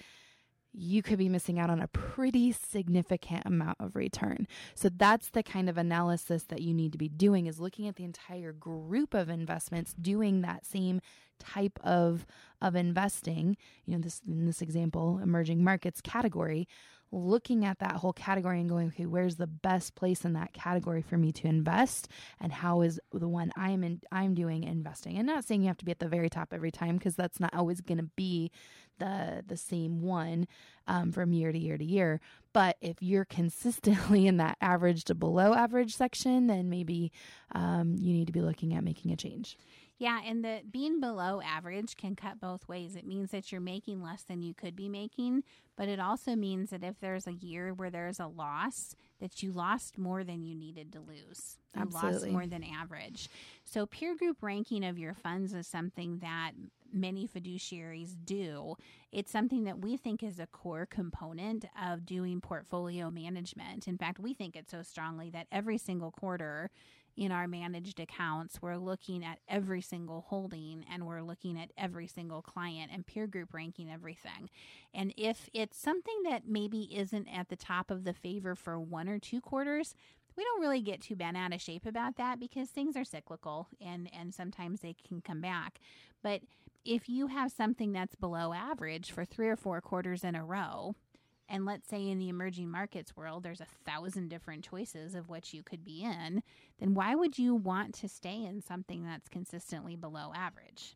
you 0.74 1.02
could 1.02 1.18
be 1.18 1.30
missing 1.30 1.60
out 1.60 1.70
on 1.70 1.82
a 1.82 1.88
pretty 1.88 2.52
significant 2.52 3.44
amount 3.46 3.78
of 3.80 3.96
return. 3.96 4.48
So 4.76 4.90
that's 4.90 5.30
the 5.30 5.44
kind 5.44 5.70
of 5.70 5.78
analysis 5.78 6.44
that 6.44 6.62
you 6.62 6.74
need 6.74 6.92
to 6.92 6.98
be 6.98 7.10
doing 7.10 7.48
is 7.48 7.60
looking 7.60 7.88
at 7.88 7.96
the 7.96 8.04
entire 8.04 8.54
group 8.54 9.14
of 9.14 9.30
investments 9.30 9.94
doing 9.94 10.42
that 10.42 10.66
same 10.66 11.02
type 11.40 11.80
of 11.84 12.26
of 12.62 12.76
investing, 12.76 13.56
you 13.86 13.96
know, 13.96 14.02
this 14.02 14.22
in 14.28 14.46
this 14.46 14.62
example, 14.62 15.20
emerging 15.24 15.64
markets 15.64 16.02
category, 16.02 16.68
looking 17.12 17.66
at 17.66 17.80
that 17.80 17.94
whole 17.94 18.14
category 18.14 18.60
and 18.60 18.70
going, 18.70 18.88
okay, 18.90 19.06
where's 19.06 19.38
the 19.38 19.48
best 19.48 19.96
place 19.96 20.26
in 20.26 20.34
that 20.34 20.54
category 20.54 21.02
for 21.02 21.18
me 21.18 21.32
to 21.32 21.48
invest, 21.48 22.08
and 22.40 22.52
how 22.52 22.82
is 22.82 23.00
the 23.12 23.28
one 23.28 23.52
I'm 23.56 23.84
in 23.84 24.02
I'm 24.12 24.34
doing 24.34 24.64
investing? 24.64 25.18
And 25.18 25.28
not 25.28 25.46
saying 25.46 25.62
you 25.62 25.68
have 25.68 25.78
to 25.78 25.86
be 25.86 25.92
at 25.92 26.00
the 26.00 26.08
very 26.08 26.30
top 26.30 26.54
every 26.54 26.72
time 26.72 26.98
because 26.98 27.16
that's 27.16 27.40
not 27.40 27.54
always 27.54 27.82
going 27.82 27.98
to 27.98 28.10
be 28.16 28.52
the 29.00 29.44
the 29.46 29.58
same 29.58 30.02
one 30.02 30.48
um, 30.88 31.12
from 31.12 31.34
year 31.34 31.52
to 31.52 31.58
year 31.58 31.78
to 31.78 31.86
year. 31.86 32.20
But 32.54 32.78
if 32.82 33.02
you're 33.02 33.26
consistently 33.40 34.28
in 34.28 34.38
that 34.38 34.58
average 34.62 35.06
to 35.06 35.16
below 35.16 35.54
average 35.54 35.96
section, 35.96 36.48
then 36.48 36.70
maybe 36.70 37.12
um, 37.54 37.96
you 37.98 38.14
need 38.14 38.28
to 38.28 38.34
be 38.34 38.42
looking 38.42 38.74
at 38.74 38.84
making 38.84 39.12
a 39.12 39.16
change. 39.16 39.58
Yeah, 40.00 40.22
and 40.26 40.46
the 40.46 40.62
being 40.72 41.02
below 41.02 41.42
average 41.42 41.98
can 41.98 42.16
cut 42.16 42.40
both 42.40 42.66
ways. 42.70 42.96
It 42.96 43.06
means 43.06 43.32
that 43.32 43.52
you're 43.52 43.60
making 43.60 44.02
less 44.02 44.24
than 44.24 44.42
you 44.42 44.54
could 44.54 44.74
be 44.74 44.88
making, 44.88 45.44
but 45.76 45.90
it 45.90 46.00
also 46.00 46.38
means 46.38 46.70
that 46.70 46.86
if 46.86 47.02
there's 47.02 47.28
a 47.28 47.34
year 47.34 47.74
where 47.74 47.90
there's 47.90 48.18
a 48.18 48.28
loss, 48.28 48.96
that 49.20 49.44
you 49.44 49.52
lost 49.52 49.98
more 49.98 50.24
than 50.24 50.46
you 50.46 50.56
needed 50.56 50.94
to 50.94 51.00
lose. 51.00 51.58
You 51.76 51.82
Absolutely. 51.82 52.12
lost 52.12 52.28
more 52.30 52.48
than 52.48 52.64
average. 52.64 53.30
So 53.66 53.86
peer 53.86 54.16
group 54.16 54.38
ranking 54.42 54.86
of 54.86 54.98
your 54.98 55.14
funds 55.14 55.54
is 55.54 55.68
something 55.68 56.20
that 56.20 56.52
many 56.94 57.28
fiduciaries 57.28 58.16
do. 58.24 58.76
It's 59.12 59.32
something 59.32 59.64
that 59.64 59.80
we 59.80 59.98
think 59.98 60.24
is 60.24 60.40
a 60.40 60.48
core 60.48 60.86
component 60.86 61.66
of 61.82 62.06
doing 62.06 62.42
portfolio 62.42 63.10
management. 63.10 63.88
In 63.88 63.98
fact, 63.98 64.20
we 64.20 64.34
think 64.34 64.56
it 64.56 64.70
so 64.70 64.82
strongly 64.84 65.30
that 65.32 65.48
every 65.52 65.78
single 65.78 66.12
quarter 66.12 66.70
in 67.18 67.32
our 67.34 67.48
managed 67.48 68.00
accounts, 68.00 68.62
we're 68.62 68.78
looking 68.78 69.26
at 69.26 69.40
every 69.50 69.82
single 69.82 70.22
holding 70.30 70.86
and 70.92 71.06
we're 71.06 71.22
looking 71.22 71.60
at 71.60 71.70
every 71.78 72.08
single 72.08 72.42
client 72.42 72.92
and 72.94 73.06
peer 73.06 73.28
group 73.28 73.54
ranking 73.54 73.92
everything. 73.92 74.50
And 74.94 75.14
if 75.18 75.50
it's 75.54 75.78
something 75.78 76.24
that 76.24 76.48
maybe 76.48 76.90
isn't 76.96 77.28
at 77.28 77.50
the 77.50 77.58
top 77.58 77.92
of 77.92 78.06
the 78.06 78.14
favor 78.14 78.56
for 78.56 78.80
one 78.80 79.10
or 79.10 79.20
two 79.20 79.42
quarters, 79.42 79.96
we 80.38 80.46
don't 80.46 80.62
really 80.62 80.80
get 80.80 81.02
too 81.02 81.18
bent 81.18 81.36
out 81.36 81.54
of 81.54 81.62
shape 81.62 81.86
about 81.86 82.16
that 82.16 82.40
because 82.40 82.70
things 82.70 82.96
are 82.96 83.04
cyclical 83.04 83.68
and 83.82 84.10
and 84.18 84.34
sometimes 84.34 84.80
they 84.80 84.96
can 85.06 85.20
come 85.20 85.42
back. 85.42 85.82
But 86.24 86.42
if 86.86 87.10
you 87.10 87.28
have 87.28 87.52
something 87.52 87.92
that's 87.92 88.16
below 88.16 88.54
average 88.54 89.12
for 89.12 89.26
three 89.26 89.48
or 89.48 89.56
four 89.56 89.82
quarters 89.82 90.24
in 90.24 90.36
a 90.36 90.44
row, 90.44 90.96
and 91.48 91.66
let's 91.66 91.90
say 91.90 92.08
in 92.08 92.20
the 92.20 92.30
emerging 92.30 92.70
markets 92.70 93.18
world, 93.18 93.44
there's 93.44 93.62
a 93.62 93.68
thousand 93.86 94.30
different 94.30 94.64
choices 94.64 95.16
of 95.16 95.30
what 95.30 95.54
you 95.54 95.64
could 95.64 95.84
be 95.84 96.04
in, 96.04 96.44
then 96.80 96.94
why 96.94 97.16
would 97.16 97.40
you 97.40 97.56
want 97.56 97.94
to 97.96 98.08
stay 98.08 98.44
in 98.46 98.62
something 98.62 99.04
that's 99.04 99.28
consistently 99.28 99.96
below 99.96 100.32
average? 100.36 100.96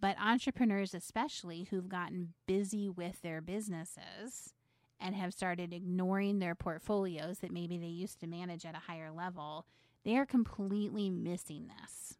But 0.00 0.18
entrepreneurs, 0.18 0.94
especially 0.94 1.68
who've 1.70 1.88
gotten 1.88 2.34
busy 2.46 2.88
with 2.88 3.22
their 3.22 3.40
businesses 3.40 4.54
and 4.98 5.14
have 5.14 5.34
started 5.34 5.72
ignoring 5.72 6.38
their 6.38 6.54
portfolios 6.54 7.38
that 7.38 7.52
maybe 7.52 7.76
they 7.76 7.86
used 7.86 8.20
to 8.20 8.26
manage 8.26 8.64
at 8.64 8.76
a 8.76 8.90
higher 8.90 9.10
level, 9.10 9.66
they 10.04 10.16
are 10.16 10.26
completely 10.26 11.10
missing 11.10 11.68
this. 11.68 12.16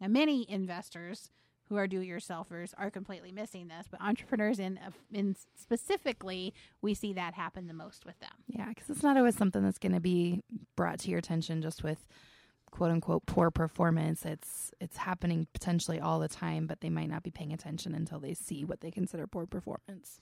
Now, 0.00 0.08
many 0.08 0.50
investors 0.50 1.30
who 1.72 1.78
are 1.78 1.86
do-it-yourselfers 1.86 2.74
are 2.76 2.90
completely 2.90 3.32
missing 3.32 3.68
this, 3.68 3.86
but 3.90 3.98
entrepreneurs 4.02 4.58
in 4.58 4.78
uh, 4.78 4.90
in 5.10 5.34
specifically, 5.54 6.52
we 6.82 6.92
see 6.92 7.14
that 7.14 7.32
happen 7.32 7.66
the 7.66 7.72
most 7.72 8.04
with 8.04 8.18
them. 8.20 8.30
Yeah, 8.46 8.68
because 8.68 8.90
it's 8.90 9.02
not 9.02 9.16
always 9.16 9.36
something 9.36 9.62
that's 9.62 9.78
going 9.78 9.92
to 9.94 10.00
be 10.00 10.42
brought 10.76 10.98
to 11.00 11.08
your 11.08 11.18
attention 11.18 11.62
just 11.62 11.82
with 11.82 12.06
quote 12.70 12.90
unquote 12.90 13.24
poor 13.24 13.50
performance. 13.50 14.26
It's 14.26 14.70
it's 14.80 14.98
happening 14.98 15.46
potentially 15.54 15.98
all 15.98 16.20
the 16.20 16.28
time, 16.28 16.66
but 16.66 16.82
they 16.82 16.90
might 16.90 17.08
not 17.08 17.22
be 17.22 17.30
paying 17.30 17.54
attention 17.54 17.94
until 17.94 18.20
they 18.20 18.34
see 18.34 18.66
what 18.66 18.82
they 18.82 18.90
consider 18.90 19.26
poor 19.26 19.46
performance. 19.46 20.20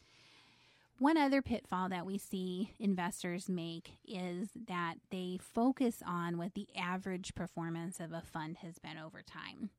One 1.01 1.17
other 1.17 1.41
pitfall 1.41 1.89
that 1.89 2.05
we 2.05 2.19
see 2.19 2.75
investors 2.79 3.49
make 3.49 3.93
is 4.05 4.51
that 4.69 4.97
they 5.11 5.39
focus 5.41 6.03
on 6.07 6.37
what 6.37 6.53
the 6.53 6.69
average 6.77 7.35
performance 7.35 8.01
of 8.01 8.13
a 8.13 8.21
fund 8.21 8.59
has 8.59 8.79
been 8.79 8.99
over 8.99 9.23
time. 9.23 9.71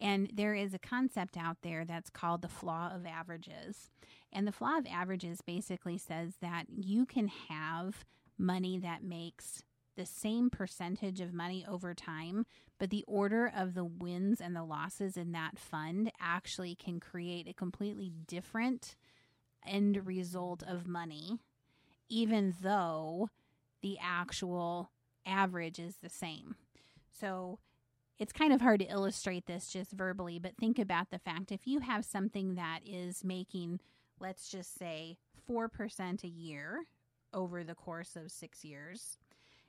And 0.00 0.28
there 0.34 0.52
is 0.52 0.74
a 0.74 0.80
concept 0.80 1.36
out 1.36 1.58
there 1.62 1.84
that's 1.84 2.10
called 2.10 2.42
the 2.42 2.48
flaw 2.48 2.90
of 2.92 3.06
averages. 3.06 3.92
And 4.32 4.48
the 4.48 4.52
flaw 4.52 4.78
of 4.78 4.86
averages 4.90 5.42
basically 5.42 5.96
says 5.96 6.38
that 6.42 6.64
you 6.68 7.06
can 7.06 7.28
have 7.28 8.04
money 8.36 8.76
that 8.78 9.04
makes 9.04 9.62
the 9.96 10.06
same 10.06 10.50
percentage 10.50 11.20
of 11.20 11.32
money 11.32 11.64
over 11.68 11.94
time, 11.94 12.46
but 12.80 12.90
the 12.90 13.04
order 13.06 13.48
of 13.56 13.74
the 13.74 13.84
wins 13.84 14.40
and 14.40 14.56
the 14.56 14.64
losses 14.64 15.16
in 15.16 15.30
that 15.30 15.56
fund 15.56 16.10
actually 16.20 16.74
can 16.74 16.98
create 16.98 17.46
a 17.46 17.54
completely 17.54 18.12
different 18.26 18.96
end 19.66 20.06
result 20.06 20.62
of 20.66 20.86
money, 20.86 21.38
even 22.08 22.54
though 22.62 23.28
the 23.82 23.98
actual 24.02 24.90
average 25.26 25.78
is 25.78 25.96
the 26.02 26.08
same. 26.08 26.56
So 27.10 27.58
it's 28.18 28.32
kind 28.32 28.52
of 28.52 28.60
hard 28.60 28.80
to 28.80 28.86
illustrate 28.86 29.46
this 29.46 29.68
just 29.68 29.92
verbally, 29.92 30.38
but 30.38 30.56
think 30.56 30.78
about 30.78 31.10
the 31.10 31.18
fact 31.18 31.52
if 31.52 31.66
you 31.66 31.80
have 31.80 32.04
something 32.04 32.54
that 32.54 32.80
is 32.86 33.24
making, 33.24 33.80
let's 34.20 34.48
just 34.50 34.78
say, 34.78 35.16
4% 35.48 36.24
a 36.24 36.28
year 36.28 36.84
over 37.32 37.64
the 37.64 37.74
course 37.74 38.16
of 38.16 38.30
six 38.30 38.64
years, 38.64 39.18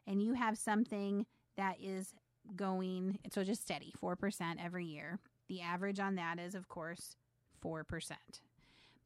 and 0.06 0.22
you 0.22 0.34
have 0.34 0.58
something 0.58 1.26
that 1.58 1.78
is 1.82 2.14
going, 2.56 3.20
so 3.32 3.44
just 3.44 3.64
steady, 3.64 3.94
4% 4.02 4.64
every 4.64 4.86
year, 4.86 5.20
the 5.48 5.62
average 5.62 6.00
on 6.00 6.16
that 6.16 6.40
is, 6.40 6.54
of 6.54 6.70
course, 6.70 7.16
4%. 7.64 8.12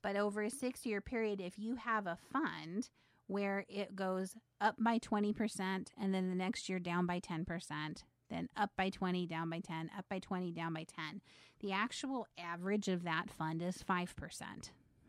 But 0.02 0.16
over 0.16 0.42
a 0.42 0.50
six 0.50 0.86
year 0.86 1.02
period, 1.02 1.42
if 1.42 1.58
you 1.58 1.76
have 1.76 2.08
a 2.08 2.18
fund 2.32 2.90
where 3.28 3.66
it 3.70 3.96
goes 3.96 4.36
up 4.60 4.76
by 4.80 4.98
20% 4.98 5.88
and 6.02 6.14
then 6.14 6.30
the 6.30 6.36
next 6.36 6.68
year 6.68 6.80
down 6.80 7.06
by 7.06 7.20
10%, 7.20 7.46
then 8.30 8.48
up 8.56 8.72
by 8.76 8.90
20, 8.90 9.28
down 9.28 9.50
by 9.50 9.60
10, 9.60 9.92
up 9.98 10.06
by 10.10 10.20
20, 10.20 10.52
down 10.52 10.74
by 10.74 10.84
10. 10.84 11.22
The 11.60 11.72
actual 11.72 12.28
average 12.38 12.88
of 12.88 13.04
that 13.04 13.30
fund 13.30 13.62
is 13.62 13.84
5%. 13.88 14.08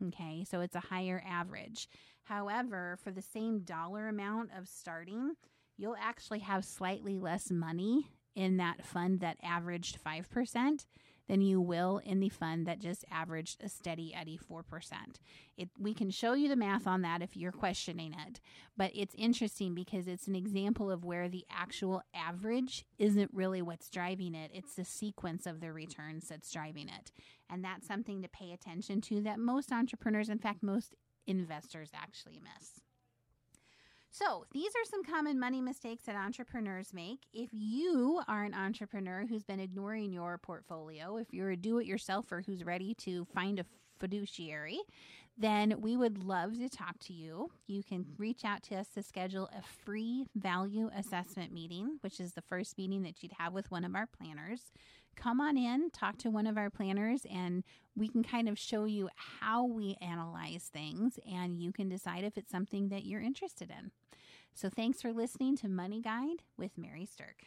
Okay, 0.09 0.45
so 0.49 0.61
it's 0.61 0.75
a 0.75 0.81
higher 0.81 1.23
average. 1.27 1.89
However, 2.25 2.99
for 3.03 3.11
the 3.11 3.23
same 3.23 3.61
dollar 3.61 4.09
amount 4.09 4.51
of 4.57 4.69
starting, 4.69 5.35
you'll 5.77 5.97
actually 6.01 6.41
have 6.41 6.65
slightly 6.65 7.19
less 7.19 7.51
money 7.51 8.09
in 8.35 8.57
that 8.57 8.85
fund 8.85 9.21
that 9.21 9.37
averaged 9.43 9.99
5% 10.03 10.87
than 11.31 11.41
you 11.41 11.61
will 11.61 11.99
in 11.99 12.19
the 12.19 12.29
fund 12.29 12.67
that 12.67 12.81
just 12.81 13.05
averaged 13.09 13.63
a 13.63 13.69
steady 13.69 14.13
Eddie 14.13 14.41
4%. 14.51 14.65
It, 15.57 15.69
we 15.79 15.95
can 15.95 16.11
show 16.11 16.33
you 16.33 16.49
the 16.49 16.57
math 16.57 16.89
on 16.89 17.03
that 17.03 17.23
if 17.23 17.37
you're 17.37 17.53
questioning 17.53 18.13
it, 18.27 18.41
but 18.77 18.91
it's 18.97 19.15
interesting 19.15 19.73
because 19.73 20.09
it's 20.09 20.27
an 20.27 20.35
example 20.35 20.91
of 20.91 21.05
where 21.05 21.29
the 21.29 21.45
actual 21.49 22.03
average 22.13 22.85
isn't 22.99 23.31
really 23.33 23.63
what's 23.63 23.89
driving 23.91 24.35
it. 24.35 24.51
It's 24.53 24.75
the 24.75 24.85
sequence 24.85 25.47
of 25.47 25.61
the 25.61 25.73
returns 25.73 26.27
that's 26.27 26.51
driving 26.51 26.89
it. 26.89 27.13
And 27.49 27.65
that's 27.65 27.87
something 27.87 28.23
to 28.23 28.29
pay 28.29 28.51
attention 28.51 29.01
to 29.03 29.21
that 29.21 29.39
most 29.39 29.71
entrepreneurs, 29.71 30.31
in 30.31 30.39
fact, 30.39 30.65
most 30.65 30.97
investors 31.29 31.91
actually 31.95 32.41
miss. 32.43 32.81
So, 34.13 34.45
these 34.53 34.73
are 34.73 34.85
some 34.91 35.05
common 35.05 35.39
money 35.39 35.61
mistakes 35.61 36.05
that 36.05 36.17
entrepreneurs 36.17 36.93
make. 36.93 37.21
If 37.33 37.51
you 37.53 38.21
are 38.27 38.43
an 38.43 38.55
entrepreneur 38.55 39.25
who's 39.29 39.45
been 39.45 39.61
ignoring 39.61 40.13
your 40.13 40.37
portfolio, 40.39 41.17
if 41.17 41.33
you're 41.33 41.51
a 41.51 41.57
do 41.57 41.79
it 41.79 41.87
yourselfer 41.87 42.45
who's 42.45 42.65
ready 42.65 42.93
to 42.95 43.25
find 43.27 43.61
a 43.61 43.65
fiduciary, 44.01 44.81
then 45.39 45.75
we 45.81 45.97
would 45.97 46.25
love 46.25 46.59
to 46.59 46.69
talk 46.69 46.99
to 46.99 47.13
you. 47.13 47.51
You 47.69 47.85
can 47.85 48.05
reach 48.19 48.45
out 48.45 48.63
to 48.65 48.77
us 48.77 48.89
to 48.95 49.03
schedule 49.03 49.49
a 49.57 49.63
free 49.85 50.27
value 50.35 50.91
assessment 50.97 51.53
meeting, 51.53 51.99
which 52.01 52.19
is 52.19 52.33
the 52.33 52.43
first 52.43 52.77
meeting 52.77 53.03
that 53.03 53.23
you'd 53.23 53.33
have 53.39 53.53
with 53.53 53.71
one 53.71 53.85
of 53.85 53.95
our 53.95 54.07
planners. 54.07 54.73
Come 55.17 55.41
on 55.41 55.59
in, 55.59 55.91
talk 55.91 56.17
to 56.19 56.31
one 56.31 56.47
of 56.47 56.57
our 56.57 56.71
planners, 56.71 57.27
and 57.31 57.63
we 57.95 58.09
can 58.09 58.23
kind 58.23 58.49
of 58.49 58.59
show 58.59 58.85
you 58.85 59.09
how 59.15 59.67
we 59.67 59.97
analyze 60.01 60.71
things, 60.73 61.19
and 61.31 61.61
you 61.61 61.73
can 61.73 61.89
decide 61.89 62.25
if 62.25 62.39
it's 62.39 62.51
something 62.51 62.89
that 62.89 63.05
you're 63.05 63.21
interested 63.21 63.71
in. 63.71 63.91
So, 64.55 64.69
thanks 64.69 65.03
for 65.03 65.13
listening 65.13 65.57
to 65.59 65.69
Money 65.69 66.01
Guide 66.01 66.43
with 66.57 66.77
Mary 66.77 67.07
Sterk. 67.07 67.47